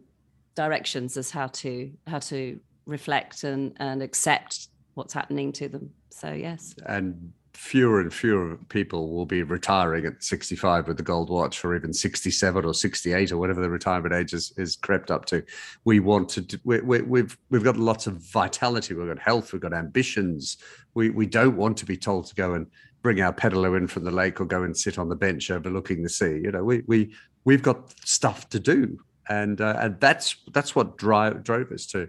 [0.55, 5.91] directions as how to how to reflect and and accept what's happening to them.
[6.09, 11.27] So yes, and fewer and fewer people will be retiring at 65 with the gold
[11.27, 15.25] watch or even 67 or 68 or whatever the retirement age is, is crept up
[15.25, 15.43] to.
[15.83, 18.93] We want to do, we, we, we've we've got lots of vitality.
[18.93, 19.53] We've got health.
[19.53, 20.57] We've got ambitions.
[20.93, 22.67] We we don't want to be told to go and
[23.01, 26.03] bring our pedalo in from the lake or go and sit on the bench overlooking
[26.03, 26.39] the sea.
[26.43, 27.11] You know we we
[27.43, 28.99] we've got stuff to do.
[29.29, 32.07] And uh, and that's that's what drive, drove us to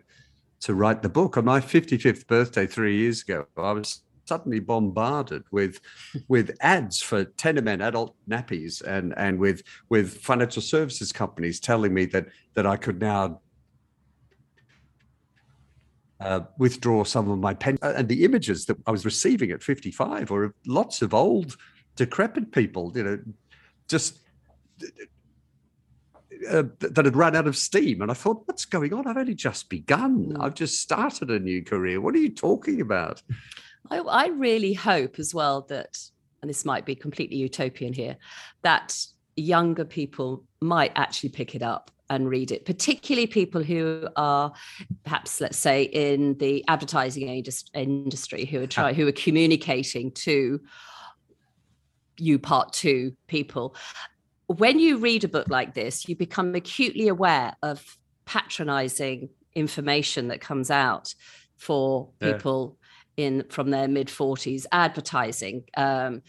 [0.61, 1.39] to write the book.
[1.39, 5.81] On my 55th birthday three years ago, I was suddenly bombarded with
[6.29, 11.95] with ads for TENA Men adult nappies and and with with financial services companies telling
[11.95, 13.41] me that that I could now
[16.21, 19.63] uh, withdraw some of my pen uh, and the images that I was receiving at
[19.63, 21.57] 55 or lots of old
[21.97, 23.19] decrepit people, you know,
[23.89, 24.19] just
[26.51, 28.03] uh, that had run out of steam.
[28.03, 29.07] And I thought, what's going on?
[29.07, 30.33] I've only just begun.
[30.33, 30.43] Mm.
[30.43, 32.01] I've just started a new career.
[32.01, 33.23] What are you talking about?
[33.91, 35.99] I, I really hope as well that,
[36.43, 38.17] and this might be completely utopian here,
[38.63, 38.97] that
[39.37, 44.53] younger people might actually pick it up and read it, particularly people who are
[45.05, 47.29] perhaps, let's say, in the advertising
[47.75, 50.61] industry who are trying, who are communicating to
[52.19, 53.77] you part two people.
[54.47, 60.41] When you read a book like this, you become acutely aware of patronizing information that
[60.41, 61.15] comes out
[61.59, 62.79] for people.
[63.19, 66.23] In from their mid 40s advertising um,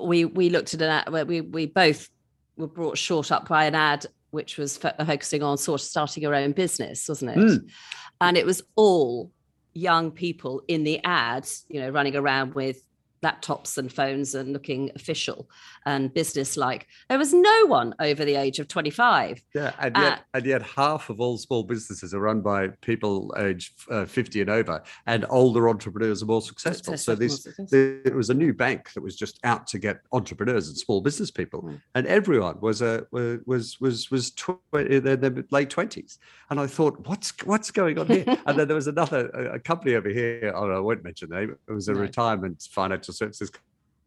[0.00, 2.08] we we looked at an ad we we both
[2.56, 6.34] were brought short up by an ad which was focusing on sort of starting your
[6.34, 7.36] own business, wasn't it?
[7.36, 7.68] Mm.
[8.20, 9.30] And it was all
[9.74, 12.82] young people in the ads, you know, running around with
[13.22, 15.48] laptops and phones and looking official
[15.86, 16.86] and business-like.
[17.08, 19.42] There was no one over the age of 25.
[19.54, 23.34] Yeah, and yet, uh, and yet half of all small businesses are run by people
[23.38, 26.96] age uh, 50 and over, and older entrepreneurs are more successful.
[26.96, 30.76] So this, it was a new bank that was just out to get entrepreneurs and
[30.76, 31.80] small business people, mm.
[31.94, 33.06] and everyone was a
[33.46, 36.18] was was was tw- in their late 20s.
[36.50, 38.24] And I thought, what's what's going on here?
[38.46, 40.52] and then there was another a, a company over here.
[40.54, 41.56] Oh, I won't mention the name.
[41.68, 42.00] It was a no.
[42.00, 43.50] retirement financial services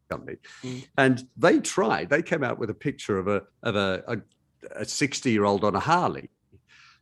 [0.09, 0.85] company, mm.
[0.97, 2.09] and they tried.
[2.09, 4.21] They came out with a picture of a of a,
[4.75, 6.29] a 60 year old on a Harley.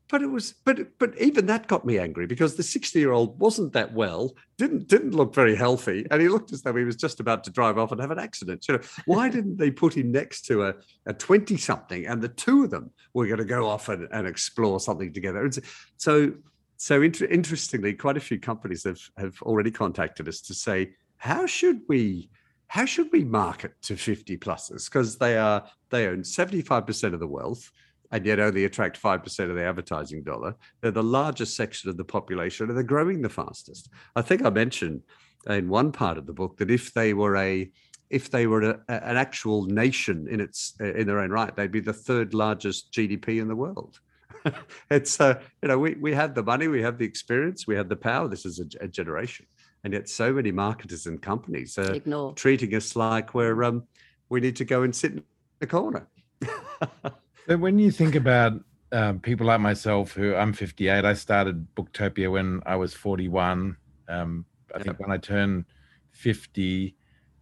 [0.10, 3.40] But it was, but but even that got me angry because the 60 year old
[3.40, 6.98] wasn't that well, didn't didn't look very healthy, and he looked as though he was
[6.98, 8.68] just about to drive off and have an accident.
[8.68, 12.28] You know, why didn't they put him next to a a 20 something, and the
[12.28, 15.46] two of them were going to go off and, and explore something together?
[15.46, 15.58] And
[15.98, 16.34] so
[16.78, 20.92] so inter- interestingly, quite a few companies have have already contacted us to say,
[21.24, 22.30] how should we
[22.68, 24.90] how should we market to 50 pluses?
[24.90, 27.72] Because they are they own 75% of the wealth
[28.12, 30.56] and yet only attract 5% of the advertising dollar.
[30.82, 33.90] They're the largest section of the population and they're growing the fastest.
[34.18, 35.02] I think i mentioned
[35.48, 37.72] in one part of the book that if they were a
[38.10, 41.80] if they were a, an actual nation in its in their own right they'd be
[41.80, 44.00] the third largest gdp in the world.
[44.92, 47.88] It's uh, you know we, we have the money we have the experience we have
[47.88, 48.28] the power.
[48.28, 49.46] This is a, a generation
[49.84, 52.34] and yet so many marketers and companies are Ignore.
[52.34, 53.84] treating us like we're um,
[54.30, 55.24] we need to go and sit in
[55.60, 56.08] the corner.
[57.02, 58.54] but when you think about
[58.92, 63.76] um, people like myself, who I'm 58, I started Booktopia when I was 41.
[64.08, 65.66] Um, I think when I turned
[66.12, 66.96] 50,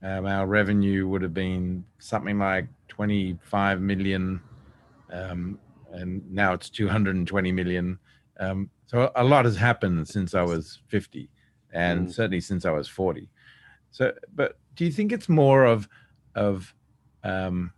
[0.03, 4.41] um, our revenue would have been something like 25 million,
[5.11, 5.59] um,
[5.91, 7.99] and now it's 220 million.
[8.39, 11.29] Um, so a lot has happened since I was 50
[11.73, 12.13] and mm.
[12.13, 13.29] certainly since I was 40.
[13.91, 15.87] So, but do you think it's more of
[16.35, 16.73] of
[17.23, 17.71] um,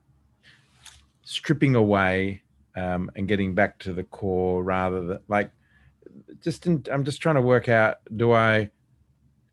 [1.23, 2.43] stripping away
[2.75, 5.51] um, and getting back to the core rather than like
[6.41, 8.69] just in, I'm just trying to work out do I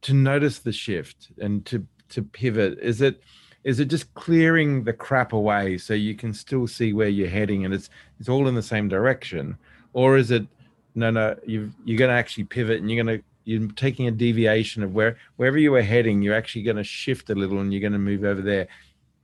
[0.02, 3.20] to notice the shift and to to pivot is it
[3.62, 7.64] is it just clearing the crap away so you can still see where you're heading
[7.64, 9.56] and it's it's all in the same direction
[9.92, 10.46] or is it
[10.94, 14.10] no no you you're going to actually pivot and you're going to you're taking a
[14.10, 17.72] deviation of where wherever you were heading you're actually going to shift a little and
[17.72, 18.68] you're going to move over there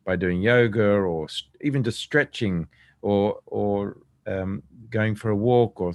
[0.05, 1.27] by doing yoga or
[1.61, 2.67] even just stretching
[3.03, 5.95] or or um, going for a walk or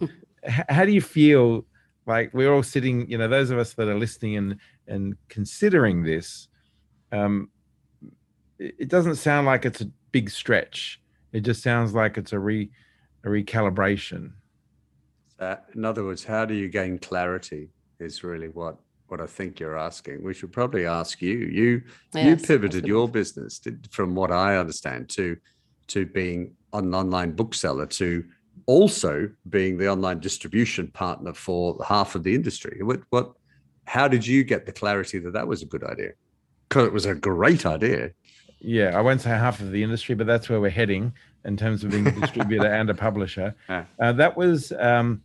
[0.46, 1.64] how do you feel?
[2.06, 6.02] Like we're all sitting you know those of us that are listening and and considering
[6.02, 6.48] this
[7.12, 7.48] um
[8.58, 11.00] it doesn't sound like it's a big stretch.
[11.32, 12.70] It just sounds like it's a re
[13.24, 14.32] a recalibration
[15.44, 17.70] uh, in other words, how do you gain clarity?
[18.00, 18.76] Is really what
[19.08, 20.22] what I think you're asking.
[20.22, 21.38] We should probably ask you.
[21.38, 21.82] You
[22.14, 25.36] yes, you pivoted your business, from what I understand, to
[25.88, 28.24] to being an online bookseller to
[28.66, 32.80] also being the online distribution partner for half of the industry.
[32.82, 33.32] What what?
[33.86, 36.12] How did you get the clarity that that was a good idea?
[36.68, 38.12] Because it was a great idea.
[38.60, 41.12] Yeah, I won't say half of the industry, but that's where we're heading
[41.44, 43.54] in terms of being a distributor and a publisher.
[43.68, 45.22] Uh, that was um,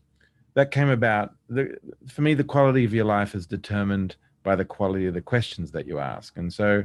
[0.60, 1.36] that came about.
[1.47, 5.22] The, for me, the quality of your life is determined by the quality of the
[5.22, 6.38] questions that you ask.
[6.38, 6.84] And so,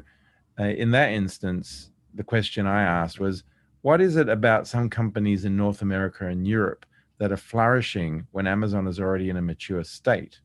[0.60, 3.42] uh, in that instance, the question I asked was,
[3.82, 6.86] what is it about some companies in North America and Europe
[7.18, 10.38] that are flourishing when Amazon is already in a mature state?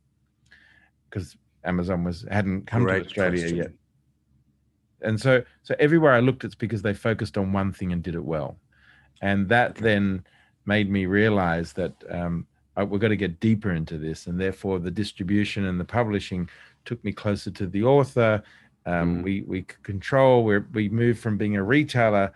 [1.07, 3.57] Because Amazon was hadn't come Great to Australia question.
[3.57, 3.71] yet.
[5.01, 8.15] And so so everywhere I looked, it's because they focused on one thing and did
[8.15, 8.57] it well.
[9.21, 10.25] And that then
[10.65, 12.47] made me realize that um,
[12.83, 14.27] we've got to get deeper into this.
[14.27, 16.49] And therefore the distribution and the publishing
[16.85, 18.43] took me closer to the author.
[18.85, 19.23] Um, mm.
[19.23, 20.43] We we control.
[20.43, 22.31] We we moved from being a retailer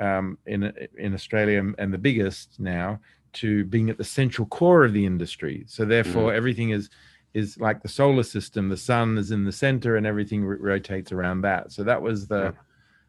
[0.00, 3.00] um, in in Australia and the biggest now
[3.34, 5.64] to being at the central core of the industry.
[5.66, 6.36] So therefore, mm.
[6.36, 6.90] everything is
[7.34, 8.68] is like the solar system.
[8.68, 11.70] The sun is in the center, and everything r- rotates around that.
[11.72, 12.52] So that was the yeah.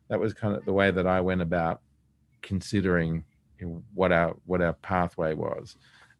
[0.09, 1.81] that was kind of the way that I went about
[2.41, 3.23] considering
[3.93, 5.75] what our what our pathway was.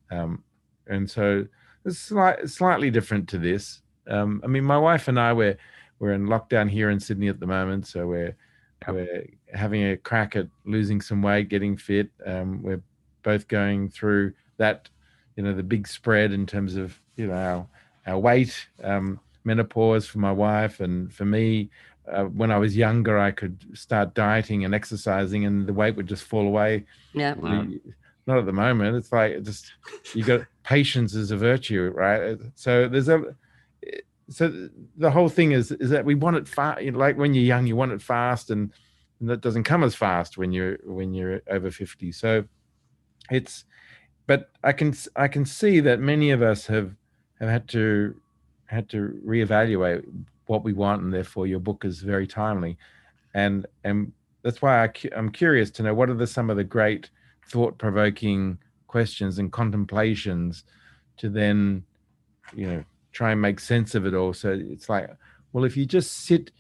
[0.09, 0.43] Um,
[0.89, 1.45] and so
[1.85, 3.81] it's slight, slightly different to this.
[4.07, 5.57] Um, I mean, my wife and I we're
[5.99, 8.35] we're in lockdown here in Sydney at the moment, so we're
[8.87, 8.89] yep.
[8.89, 12.09] we're having a crack at losing some weight, getting fit.
[12.25, 12.81] Um, we're
[13.23, 14.89] both going through that,
[15.35, 17.67] you know, the big spread in terms of you know our
[18.05, 21.69] our weight, um, menopause for my wife, and for me.
[22.09, 26.07] Uh, when I was younger, I could start dieting and exercising, and the weight would
[26.07, 26.85] just fall away.
[27.11, 27.33] Yeah.
[27.33, 27.65] Wow.
[28.27, 28.95] Not at the moment.
[28.95, 29.71] It's like just
[30.13, 32.37] you got patience is a virtue, right?
[32.55, 33.23] So there's a
[34.29, 36.81] so the whole thing is is that we want it fast.
[36.81, 38.71] You know, like when you're young, you want it fast, and,
[39.19, 42.11] and that doesn't come as fast when you're when you're over fifty.
[42.11, 42.43] So
[43.31, 43.65] it's
[44.25, 46.93] but i can i can see that many of us have
[47.39, 48.15] have had to
[48.65, 50.03] had to reevaluate
[50.45, 52.77] what we want and therefore your book is very timely
[53.33, 54.11] and and
[54.43, 57.09] that's why I, i'm curious to know what are the some of the great
[57.49, 60.63] thought-provoking questions and contemplations
[61.17, 61.83] to then
[62.53, 64.33] you know try and make sense of it all.
[64.33, 65.09] So it's like
[65.53, 66.51] well if you just sit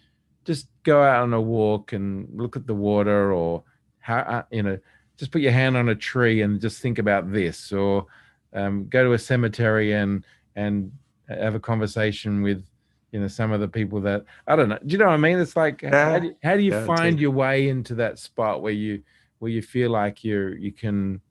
[0.45, 3.63] just go out on a walk and look at the water or
[3.99, 4.77] how uh, you know
[5.17, 7.71] just put your hand on a tree and just think about this.
[7.71, 8.05] Or
[8.53, 10.25] um, go to a cemetery and
[10.55, 10.91] and
[11.27, 12.63] have a conversation with
[13.11, 14.79] you know some of the people that i don't know.
[14.85, 15.39] Do you know what i mean?
[15.39, 16.11] It's like yeah.
[16.11, 19.03] how, do, how do you yeah, find your way into that spot where you
[19.39, 21.21] where you feel like you're you can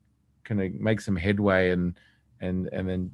[0.43, 1.99] kind of make some headway and
[2.41, 3.11] and and then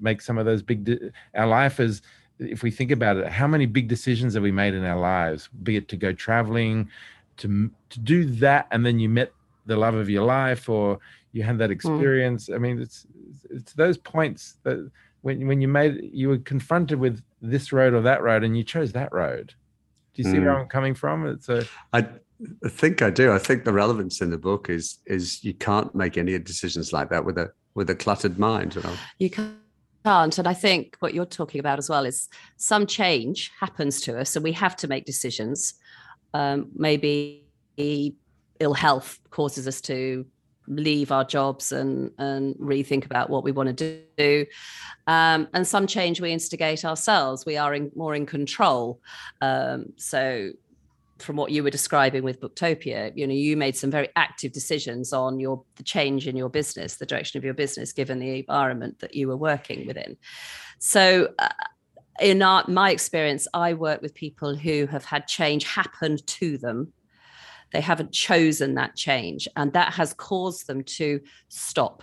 [0.00, 2.02] make some of those big de- our life is
[2.38, 5.48] if we think about it how many big decisions have we made in our lives
[5.62, 6.88] be it to go traveling
[7.36, 9.32] to to do that and then you met
[9.66, 10.98] the love of your life or
[11.32, 11.72] you had that hmm.
[11.72, 12.54] experience mm.
[12.54, 13.06] i mean it's
[13.50, 14.90] it's those points that
[15.22, 18.64] when when you made you were confronted with this road or that road and you
[18.64, 19.54] chose that road
[20.14, 20.44] do you see mm.
[20.44, 20.62] where hmm.
[20.62, 22.06] i'm coming from it's a i
[22.64, 23.32] I think I do.
[23.32, 27.10] I think the relevance in the book is is you can't make any decisions like
[27.10, 28.74] that with a with a cluttered mind.
[28.74, 29.56] You know, you can't.
[30.04, 34.34] And I think what you're talking about as well is some change happens to us,
[34.36, 35.74] and we have to make decisions.
[36.34, 37.44] Um, maybe
[38.62, 40.24] ill health causes us to
[40.68, 44.46] leave our jobs and and rethink about what we want to do
[45.08, 49.00] um, and some change we instigate ourselves we are in, more in control
[49.40, 50.50] um, so
[51.22, 55.12] from what you were describing with booktopia you know you made some very active decisions
[55.12, 58.98] on your the change in your business the direction of your business given the environment
[58.98, 60.16] that you were working within
[60.78, 61.48] so uh,
[62.20, 66.92] in our, my experience i work with people who have had change happen to them
[67.72, 69.48] they haven't chosen that change.
[69.56, 72.02] And that has caused them to stop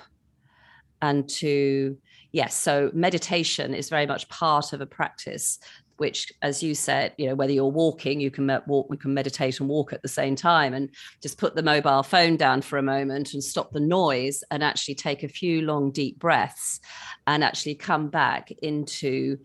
[1.01, 1.97] and to,
[2.31, 2.55] yes.
[2.55, 5.59] So meditation is very much part of a practice
[5.99, 9.59] which as you said you know whether you're walking you can walk we can meditate
[9.59, 10.89] and walk at the same time and
[11.21, 14.95] just put the mobile phone down for a moment and stop the noise and actually
[14.95, 16.79] take a few long deep breaths
[17.27, 19.37] and actually come back into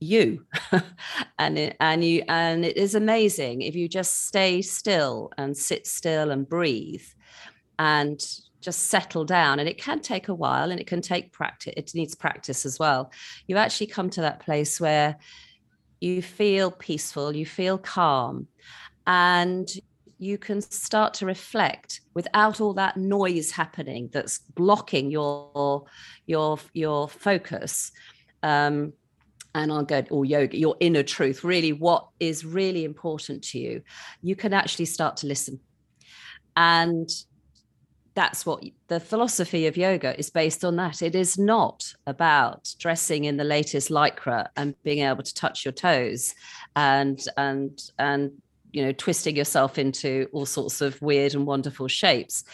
[0.00, 0.44] you.
[1.38, 5.86] And it, and you and it is amazing if you just stay still and sit
[5.86, 7.04] still and breathe
[7.78, 8.18] and
[8.62, 9.58] just settle down.
[9.58, 12.78] And it can take a while and it can take practice it needs practice as
[12.78, 13.12] well.
[13.46, 15.18] You actually come to that place where
[16.00, 18.46] you feel peaceful you feel calm
[19.06, 19.68] and
[20.18, 25.84] you can start to reflect without all that noise happening that's blocking your
[26.26, 27.92] your your focus
[28.42, 28.92] um,
[29.56, 33.82] and I'll go or yoga, your inner truth, really what is really important to you,
[34.22, 35.60] you can actually start to listen.
[36.56, 37.08] And
[38.16, 41.02] that's what the philosophy of yoga is based on that.
[41.02, 45.72] It is not about dressing in the latest lycra and being able to touch your
[45.72, 46.34] toes
[46.74, 48.32] and and and
[48.72, 52.44] you know twisting yourself into all sorts of weird and wonderful shapes.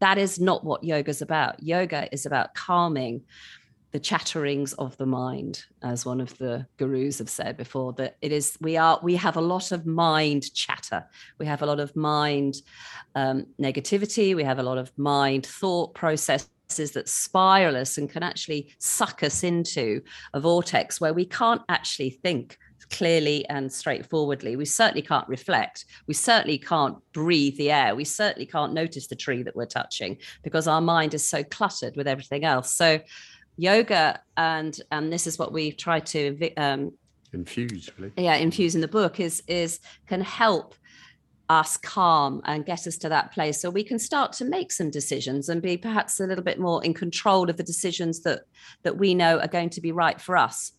[0.00, 1.62] That is not what yoga is about.
[1.62, 3.22] Yoga is about calming
[3.94, 8.32] the chatterings of the mind as one of the gurus have said before that it
[8.32, 11.06] is we are we have a lot of mind chatter
[11.38, 12.56] we have a lot of mind
[13.14, 16.48] um, negativity we have a lot of mind thought processes
[16.92, 22.10] that spiral us and can actually suck us into a vortex where we can't actually
[22.10, 22.58] think
[22.90, 24.56] clearly and straightforwardly.
[24.56, 25.86] We certainly can't reflect.
[26.06, 27.94] We certainly can't breathe the air.
[27.94, 31.96] We certainly can't notice the tree that we're touching because our mind is so cluttered
[31.96, 32.72] with everything else.
[32.72, 33.00] So,
[33.56, 36.92] yoga and and this is what we try to um,
[37.32, 38.12] infuse, really.
[38.16, 40.74] yeah, infuse in the book is is can help
[41.50, 44.90] us calm and get us to that place so we can start to make some
[44.90, 48.42] decisions and be perhaps a little bit more in control of the decisions that
[48.82, 50.72] that we know are going to be right for us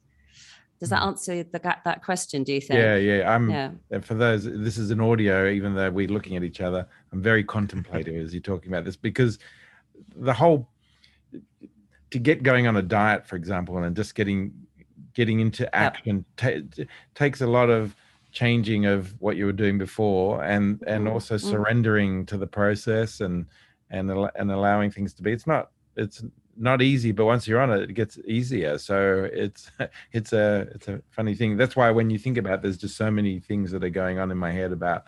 [0.79, 1.07] does that mm.
[1.07, 2.43] answer the, that question?
[2.43, 2.79] Do you think?
[2.79, 3.33] Yeah, yeah.
[3.33, 3.49] I'm.
[3.49, 3.71] Yeah.
[4.01, 5.49] For those, this is an audio.
[5.49, 8.97] Even though we're looking at each other, I'm very contemplative as you're talking about this
[8.97, 9.39] because
[10.17, 10.69] the whole
[12.15, 14.53] to get going on a diet, for example, and just getting
[15.13, 16.63] getting into action yep.
[16.71, 17.93] t- takes a lot of
[18.31, 21.11] changing of what you were doing before, and and mm.
[21.11, 21.41] also mm.
[21.41, 23.45] surrendering to the process and
[23.89, 25.33] and and allowing things to be.
[25.33, 25.71] It's not.
[25.97, 26.23] It's
[26.57, 28.77] not easy, but once you're on it, it gets easier.
[28.77, 29.69] So it's
[30.13, 31.57] it's a it's a funny thing.
[31.57, 34.19] That's why when you think about, it, there's just so many things that are going
[34.19, 35.03] on in my head about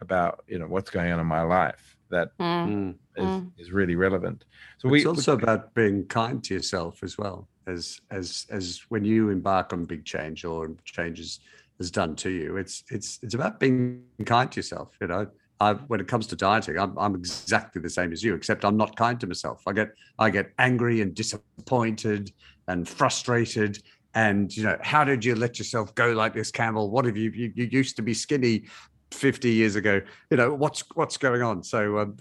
[0.00, 2.94] about you know what's going on in my life that mm.
[3.16, 3.50] Is, mm.
[3.58, 4.44] is really relevant.
[4.78, 8.82] So we, it's also we, about being kind to yourself as well as as as
[8.88, 11.40] when you embark on big change or changes
[11.78, 12.56] is done to you.
[12.56, 14.90] It's it's it's about being kind to yourself.
[15.00, 15.26] You know,
[15.60, 18.76] I, when it comes to dieting, I'm, I'm exactly the same as you, except I'm
[18.76, 19.62] not kind to myself.
[19.66, 22.32] I get I get angry and disappointed
[22.68, 23.82] and frustrated.
[24.14, 26.90] And you know, how did you let yourself go like this, Campbell?
[26.90, 27.30] What have you?
[27.30, 28.64] You, you used to be skinny
[29.12, 30.00] 50 years ago.
[30.30, 31.62] You know, what's what's going on?
[31.62, 32.16] So, um,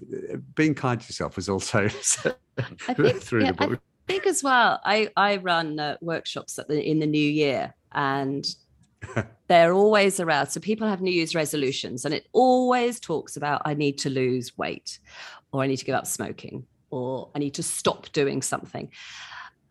[0.56, 2.38] being kind to yourself is also think,
[3.22, 3.82] through yeah, the book.
[4.08, 4.80] I think as well.
[4.84, 8.46] I I run uh, workshops the, in the new year, and
[9.48, 10.48] they're always around.
[10.48, 14.58] So people have New Year's resolutions, and it always talks about I need to lose
[14.58, 15.00] weight,
[15.52, 18.92] or I need to give up smoking, or I need to stop doing something.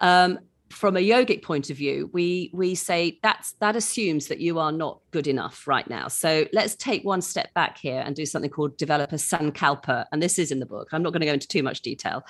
[0.01, 0.39] Um,
[0.71, 4.73] from a yogic point of view, we we say that's that assumes that you are
[4.73, 6.09] not good enough right now.
[6.09, 10.05] So let's take one step back here and do something called develop a sankalpa.
[10.13, 10.89] And this is in the book.
[10.93, 12.23] I'm not going to go into too much detail,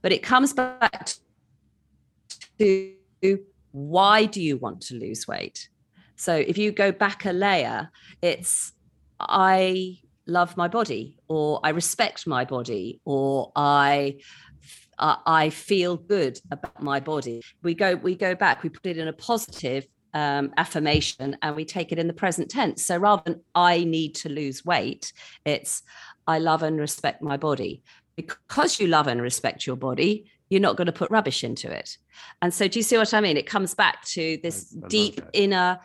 [0.00, 1.12] but it comes back
[2.58, 2.94] to
[3.72, 5.68] why do you want to lose weight?
[6.16, 7.90] So if you go back a layer,
[8.20, 8.72] it's
[9.18, 14.18] I love my body, or I respect my body, or I
[15.02, 17.42] uh, I feel good about my body.
[17.62, 18.62] We go we go back.
[18.62, 22.50] We put it in a positive um, affirmation, and we take it in the present
[22.50, 22.84] tense.
[22.84, 25.12] So rather than I need to lose weight,
[25.44, 25.82] it's
[26.26, 27.82] I love and respect my body.
[28.14, 31.96] Because you love and respect your body, you're not going to put rubbish into it.
[32.40, 33.36] And so, do you see what I mean?
[33.36, 35.80] It comes back to this I, I deep inner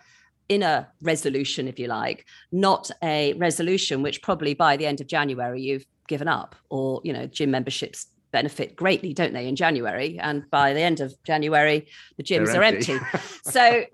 [0.47, 5.61] inner resolution, if you like, not a resolution which probably by the end of January
[5.61, 10.19] you've given up, or you know, gym memberships benefit greatly, don't they, in January?
[10.19, 12.93] And by the end of January, the gyms They're are empty.
[12.93, 13.19] empty.
[13.43, 13.86] so,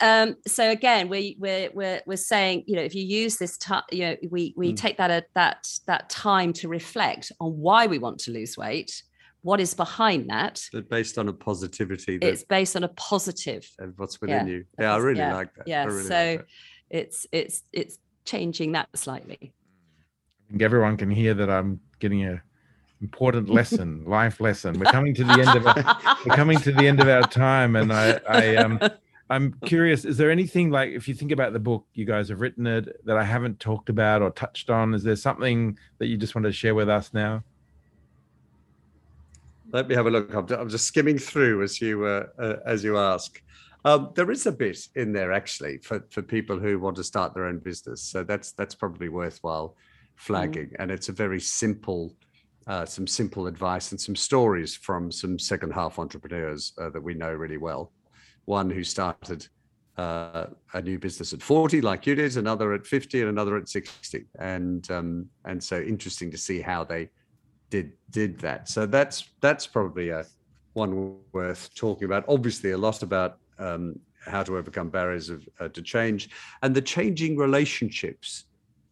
[0.00, 3.82] um, so again, we we're we're we're saying, you know, if you use this time,
[3.90, 4.76] you know, we we mm.
[4.76, 9.02] take that uh, that that time to reflect on why we want to lose weight
[9.42, 13.68] what is behind that but based on a positivity that, it's based on a positive
[13.78, 16.46] and what's within yeah, you yeah i really yeah, like that yeah really so like
[16.90, 19.52] it's it's it's changing that slightly
[20.46, 22.40] i think everyone can hear that i'm getting a
[23.02, 26.86] important lesson life lesson we're coming to the end of our, we're coming to the
[26.86, 28.80] end of our time and i i um
[29.28, 32.40] i'm curious is there anything like if you think about the book you guys have
[32.40, 36.16] written it that i haven't talked about or touched on is there something that you
[36.16, 37.42] just want to share with us now
[39.72, 40.32] let me have a look.
[40.34, 43.42] I'm, I'm just skimming through as you uh, uh, as you ask.
[43.84, 47.34] Um, there is a bit in there actually for, for people who want to start
[47.34, 48.00] their own business.
[48.00, 49.74] So that's that's probably worthwhile
[50.14, 50.68] flagging.
[50.68, 50.76] Mm.
[50.78, 52.14] And it's a very simple,
[52.66, 57.14] uh, some simple advice and some stories from some second half entrepreneurs uh, that we
[57.14, 57.92] know really well.
[58.44, 59.46] One who started
[59.96, 63.68] uh, a new business at 40, like you did, another at 50, and another at
[63.68, 64.26] 60.
[64.38, 67.10] And um, and so interesting to see how they
[67.70, 68.68] did did that.
[68.68, 70.24] So that's that's probably a
[70.74, 72.24] one worth talking about.
[72.28, 76.30] Obviously, a lot about um, how to overcome barriers of, uh, to change,
[76.62, 78.44] and the changing relationships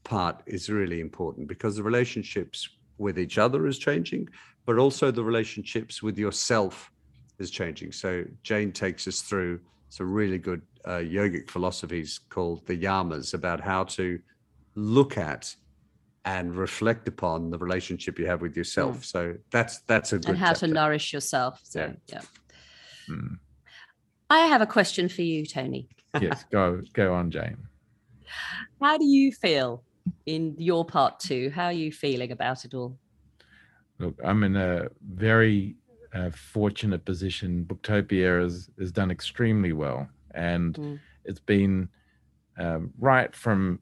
[0.04, 2.68] part is really important because the relationships
[3.00, 4.28] with each other is changing,
[4.66, 6.92] but also the relationships with yourself
[7.38, 7.90] is changing.
[7.90, 13.60] So Jane takes us through some really good uh, yogic philosophies called the yamas about
[13.60, 14.20] how to
[14.74, 15.54] look at
[16.24, 18.98] and reflect upon the relationship you have with yourself.
[18.98, 19.04] Mm.
[19.04, 20.68] So that's that's a good and how chapter.
[20.68, 21.60] to nourish yourself.
[21.64, 21.92] So yeah.
[22.06, 22.20] yeah.
[23.08, 23.38] Mm.
[24.28, 25.88] I have a question for you, Tony.
[26.20, 27.56] Yes, go go on, Jane.
[28.80, 29.82] How do you feel
[30.26, 31.50] in your part two?
[31.50, 32.98] How are you feeling about it all?
[33.98, 35.76] Look, I'm in a very
[36.14, 37.64] uh, fortunate position.
[37.68, 40.08] Booktopia has, has done extremely well.
[40.34, 40.98] And Mm.
[41.24, 41.88] it's been
[42.58, 43.80] um, right from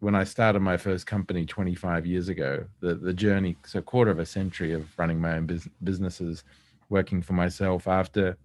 [0.00, 4.18] when I started my first company 25 years ago, the, the journey, so quarter of
[4.18, 6.42] a century of running my own bus- businesses,
[6.88, 8.36] working for myself after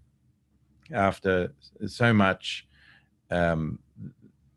[0.92, 1.52] after
[1.88, 2.68] so much
[3.32, 3.80] um,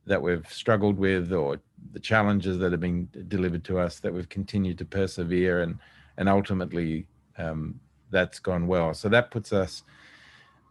[0.05, 1.59] that we've struggled with or
[1.93, 5.79] the challenges that have been delivered to us that we've continued to persevere and
[6.17, 7.07] and ultimately
[7.39, 7.79] um,
[8.11, 8.93] that's gone well.
[8.95, 9.83] So that puts us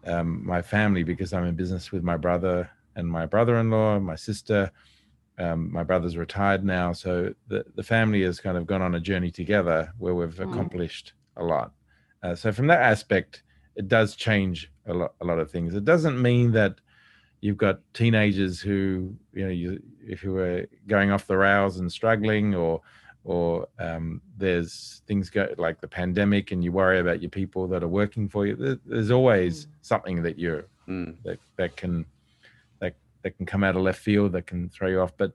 [0.05, 4.71] um, my family because i'm in business with my brother and my brother-in-law my sister
[5.39, 6.93] um, my brother's retired now.
[6.93, 10.51] So the, the family has kind of gone on a journey together where we've Mm.
[10.51, 11.73] accomplished a lot.
[12.23, 13.43] Uh, so from that aspect
[13.75, 15.75] it does change a lot a lot of things.
[15.75, 16.79] It doesn't mean that
[17.41, 21.91] you've got teenagers who you know you if you were going off the rails and
[21.91, 22.81] struggling or
[23.23, 27.83] or um, there's things go like the pandemic and you worry about your people that
[27.83, 31.15] are working for you there's always something that you're Mm.
[31.25, 32.05] that that can
[32.79, 35.11] that that can come out of left field that can throw you off.
[35.17, 35.33] But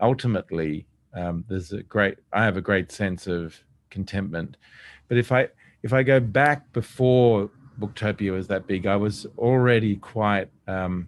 [0.00, 4.56] ultimately um, there's a great i have a great sense of contentment.
[5.06, 5.48] But if i
[5.84, 7.48] if i go back before
[7.80, 11.06] booktopia was that big i was already quite um,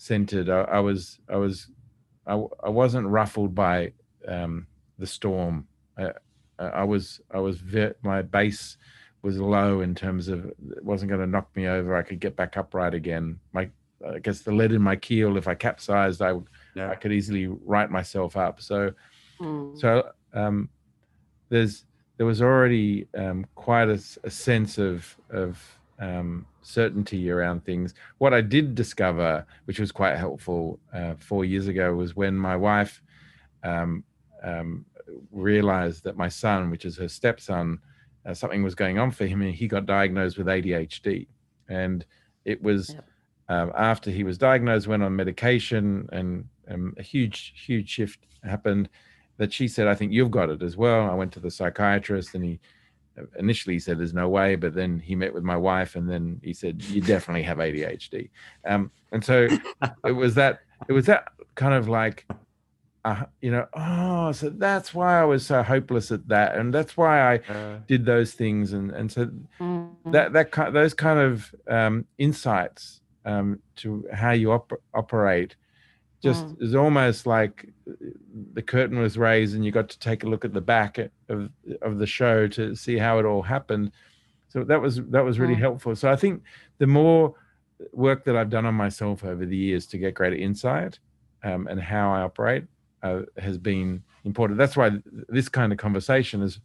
[0.00, 0.48] centered.
[0.48, 1.68] I, I was i was
[2.26, 3.92] I, w- I wasn't ruffled by
[4.26, 4.66] um,
[4.98, 5.66] the storm.
[5.98, 6.04] I,
[6.58, 8.76] I I was i was ve- my base
[9.22, 11.94] was low in terms of it wasn't going to knock me over.
[11.96, 13.38] I could get back upright again.
[13.52, 13.68] My
[14.14, 16.90] i guess the lead in my keel if i capsized i would Yeah.
[16.90, 18.60] i could easily right myself up.
[18.60, 18.92] So
[19.40, 19.78] Mm.
[19.78, 19.90] so
[20.34, 20.68] um,
[21.48, 21.84] there's
[22.18, 23.98] there was already um, quite a
[24.30, 25.52] sense of of
[26.00, 27.94] um, certainty around things.
[28.18, 32.56] What I did discover, which was quite helpful uh, four years ago, was when my
[32.56, 33.02] wife
[33.62, 34.02] um,
[34.42, 34.84] um,
[35.30, 37.78] realized that my son, which is her stepson,
[38.26, 41.28] uh, something was going on for him, and he got diagnosed with ADHD,
[41.68, 42.04] and
[42.44, 42.90] it was.
[42.94, 43.04] Yep.
[43.48, 48.88] Um, after he was diagnosed, went on medication, and um, a huge, huge shift happened
[49.38, 51.10] that she said, I think you've got it as well.
[51.10, 52.60] I went to the psychiatrist and he
[53.38, 54.56] initially he said, There's no way.
[54.56, 58.30] But then he met with my wife and then he said, You definitely have ADHD.
[58.66, 59.48] Um, and so
[60.04, 62.26] it was that, it was that kind of like,
[63.04, 66.56] uh, you know, oh, so that's why I was so hopeless at that.
[66.56, 68.72] And that's why I Uh, did those things.
[68.72, 70.12] And, and so Mm.
[70.12, 75.56] that, that kind, those kind of um, insights um, to how you op- operate
[76.22, 76.62] just Mm.
[76.62, 77.94] is almost like uh,
[78.52, 80.98] the curtain was raised and you got to take a look at the back
[81.28, 81.50] of
[81.82, 83.92] of the show to see how it all happened
[84.48, 85.60] so that was that was really Mm.
[85.60, 86.42] helpful so i think
[86.78, 87.34] the more
[87.92, 90.98] work that i've done on myself over the years to get greater insight
[91.42, 92.64] um, and how i operate
[93.02, 94.90] uh, has been important that's why
[95.28, 96.60] this kind of conversation is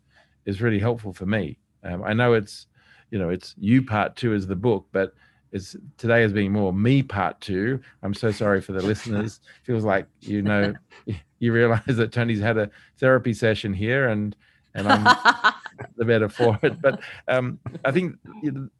[0.45, 2.67] is really helpful for me um, i know it's
[3.11, 5.13] you know it's you part two is the book but
[5.55, 7.79] it's today is being more me part two.
[8.03, 9.39] I'm so sorry for the listeners.
[9.63, 10.73] Feels like you know
[11.39, 14.35] you realize that tony's had a therapy session here and
[14.73, 15.03] and i'm
[15.95, 16.81] the better for it.
[16.81, 16.99] But
[17.29, 18.17] um i think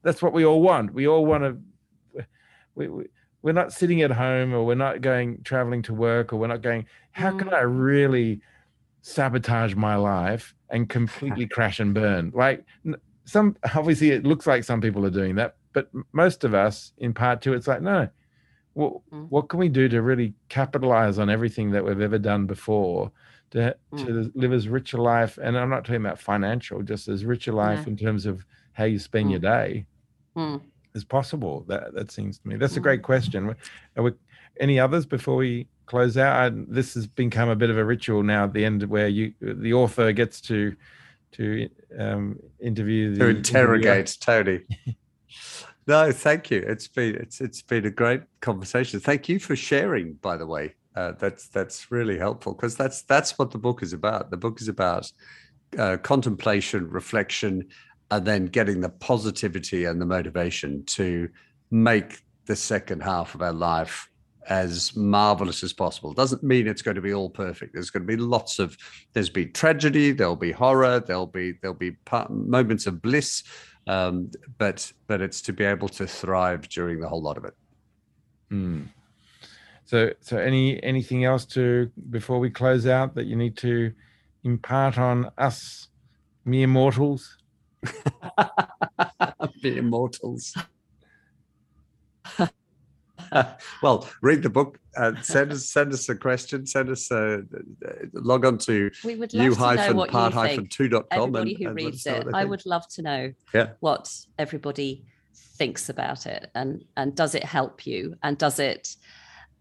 [0.04, 0.94] that's what we all want.
[0.94, 2.26] We all want to
[2.76, 3.06] we, we
[3.42, 6.62] we're not sitting at home or we're not going traveling to work or we're not
[6.62, 7.54] going how can Mm.
[7.54, 8.42] i really
[9.02, 12.32] sabotage my life and completely crash and burn?
[12.36, 12.66] Like
[13.24, 17.14] some obviously it looks like some people are doing that but most of us in
[17.14, 18.08] part two it's like no
[18.74, 19.28] what, Mm.
[19.30, 23.12] what can we do to really capitalize on everything that we've ever done before
[23.52, 27.24] to, to live as rich a life and i'm not talking about financial just as
[27.26, 27.92] rich a life No.
[27.92, 29.86] in terms of how you spend your day
[30.36, 30.62] Mm.
[30.96, 32.84] as possible that that seems to me that's a Mm.
[32.84, 33.56] great question
[33.96, 34.12] Are we,
[34.60, 38.24] any others before we close out I, this has become a bit of a ritual
[38.24, 40.76] now at the end where you the author gets to
[41.34, 41.70] to
[42.00, 43.38] um, interview the to interviewer.
[43.38, 44.60] interrogate Tony.
[45.88, 46.64] no, thank you.
[46.66, 49.00] It's been it's it's been a great conversation.
[49.00, 50.14] Thank you for sharing.
[50.14, 53.94] By the way, uh, that's that's really helpful because that's that's what the book is
[53.94, 54.32] about.
[54.32, 55.12] The book is about
[55.78, 57.68] uh, contemplation, reflection,
[58.12, 61.30] and then getting the positivity and the motivation to
[61.72, 64.10] make the second half of our life
[64.48, 66.14] as marvelous as possible.
[66.14, 67.74] Doesn't mean it's going to be all perfect.
[67.74, 68.78] There's going to be lots of
[69.14, 71.96] there's be tragedy, there'll be horror, there'll be there'll be
[72.30, 73.44] moments of bliss,
[73.88, 77.54] um, but but it's to be able to thrive during the whole lot of it.
[78.50, 78.84] Hmm.
[79.86, 83.94] So, so any anything else to before we close out that you need to
[84.44, 85.90] impart on us
[86.44, 87.38] mere mortals?
[89.62, 90.56] be immortals.
[93.82, 94.80] well, read the book.
[94.98, 96.66] Uh, send us send us a question.
[96.66, 97.42] Send us a, uh,
[98.14, 100.72] log on to we would love to know what part you think.
[100.72, 101.36] two dot com.
[101.36, 103.70] Everybody who reads it, I would love to know yeah.
[103.80, 108.96] what everybody thinks about it, and and does it help you, and does it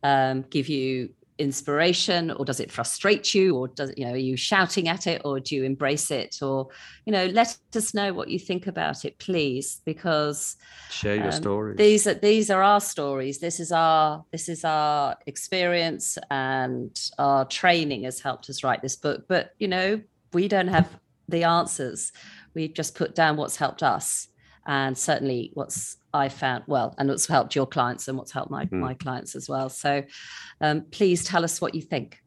[0.02, 4.36] um, give you inspiration or does it frustrate you or does you know are you
[4.36, 6.68] shouting at it or do you embrace it or
[7.06, 10.56] you know let us know what you think about it please because
[10.90, 11.76] share your um, stories.
[11.76, 13.38] these are these are our stories.
[13.38, 18.96] This is our this is our experience and our training has helped us write this
[18.96, 19.24] book.
[19.28, 20.00] But you know
[20.32, 20.88] we don't have
[21.28, 22.12] the answers.
[22.54, 24.28] We've just put down what's helped us
[24.66, 28.66] and certainly what's I found well, and what's helped your clients and what's helped my,
[28.66, 28.72] mm.
[28.72, 29.68] my clients as well.
[29.68, 30.02] So
[30.60, 32.22] um, please tell us what you think.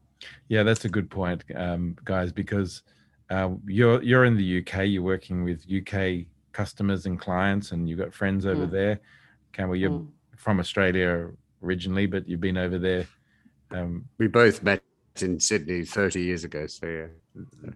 [0.50, 2.82] Yeah, that's a good point, um, guys, because
[3.30, 8.00] uh, you're you're in the UK, you're working with UK customers and clients, and you've
[8.00, 8.72] got friends over mm.
[8.72, 9.00] there.
[9.54, 10.08] Campbell, you're mm.
[10.36, 11.30] from Australia
[11.64, 13.06] originally, but you've been over there.
[13.72, 14.82] Um, we both met
[15.22, 16.68] in Sydney 30 years ago.
[16.68, 17.06] So yeah.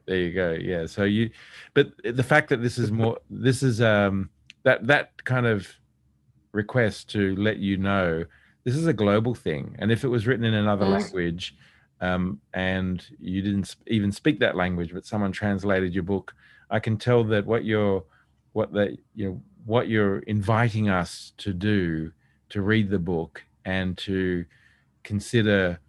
[0.06, 0.52] There you go.
[0.52, 0.86] Yeah.
[0.86, 1.30] So you,
[1.74, 4.30] but the fact that this is more, this is um
[4.64, 5.68] that that kind of
[6.52, 8.24] request to let you know
[8.64, 11.00] this is a global thing and if it was written in another mm.
[11.00, 11.56] language
[12.02, 16.34] um, and you didn't even speak that language but someone translated your book
[16.70, 18.04] i can tell that what you're
[18.54, 22.12] what that you know what you're inviting us to do
[22.50, 24.46] to read the book and to
[25.04, 25.80] consider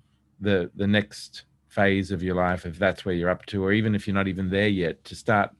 [0.41, 3.95] the the next phase of your life if that's where you're up to or even
[3.95, 5.51] if you're not even there yet to start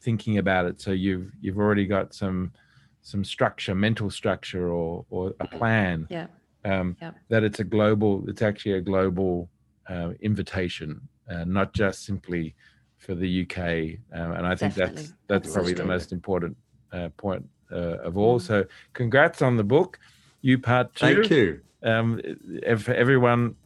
[0.00, 2.52] thinking about it so you've you've already got some
[3.02, 6.06] some structure, mental structure, or or a plan.
[6.08, 6.28] Yeah.
[6.64, 7.10] Um, yeah.
[7.28, 8.24] That it's a global.
[8.28, 9.50] It's actually a global
[9.88, 12.54] uh, invitation, uh, not just simply
[12.98, 13.58] for the UK.
[14.16, 15.02] Um, and I think Definitely.
[15.26, 16.56] that's that's probably the most important
[16.92, 18.38] uh, point uh, of all.
[18.38, 18.42] Mm.
[18.42, 19.98] So, congrats on the book,
[20.40, 21.14] you part two.
[21.14, 21.60] Thank you.
[21.82, 22.20] Um,
[22.78, 23.56] for everyone,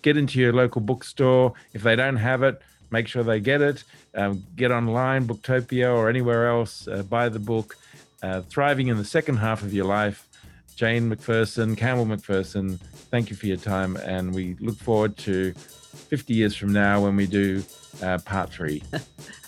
[0.00, 1.52] get into your local bookstore.
[1.74, 3.84] If they don't have it, make sure they get it.
[4.14, 6.88] Um, get online, Booktopia or anywhere else.
[6.88, 7.76] Uh, buy the book
[8.22, 10.28] uh, thriving in the second half of your life.
[10.74, 12.78] Jane Macpherson, Campbell Macpherson,
[13.10, 13.96] thank you for your time.
[13.96, 17.62] And we look forward to 50 years from now when we do
[18.02, 18.80] uh, part three.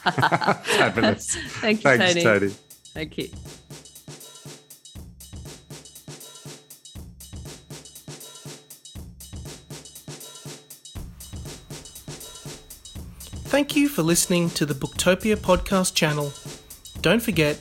[0.04, 1.34] Fabulous.
[1.34, 2.22] Thank you, Thanks, Tony.
[2.22, 2.54] Tony.
[2.92, 3.28] Thank you.
[13.54, 16.32] Thank you for listening to the Booktopia podcast channel.
[17.02, 17.60] Don't forget,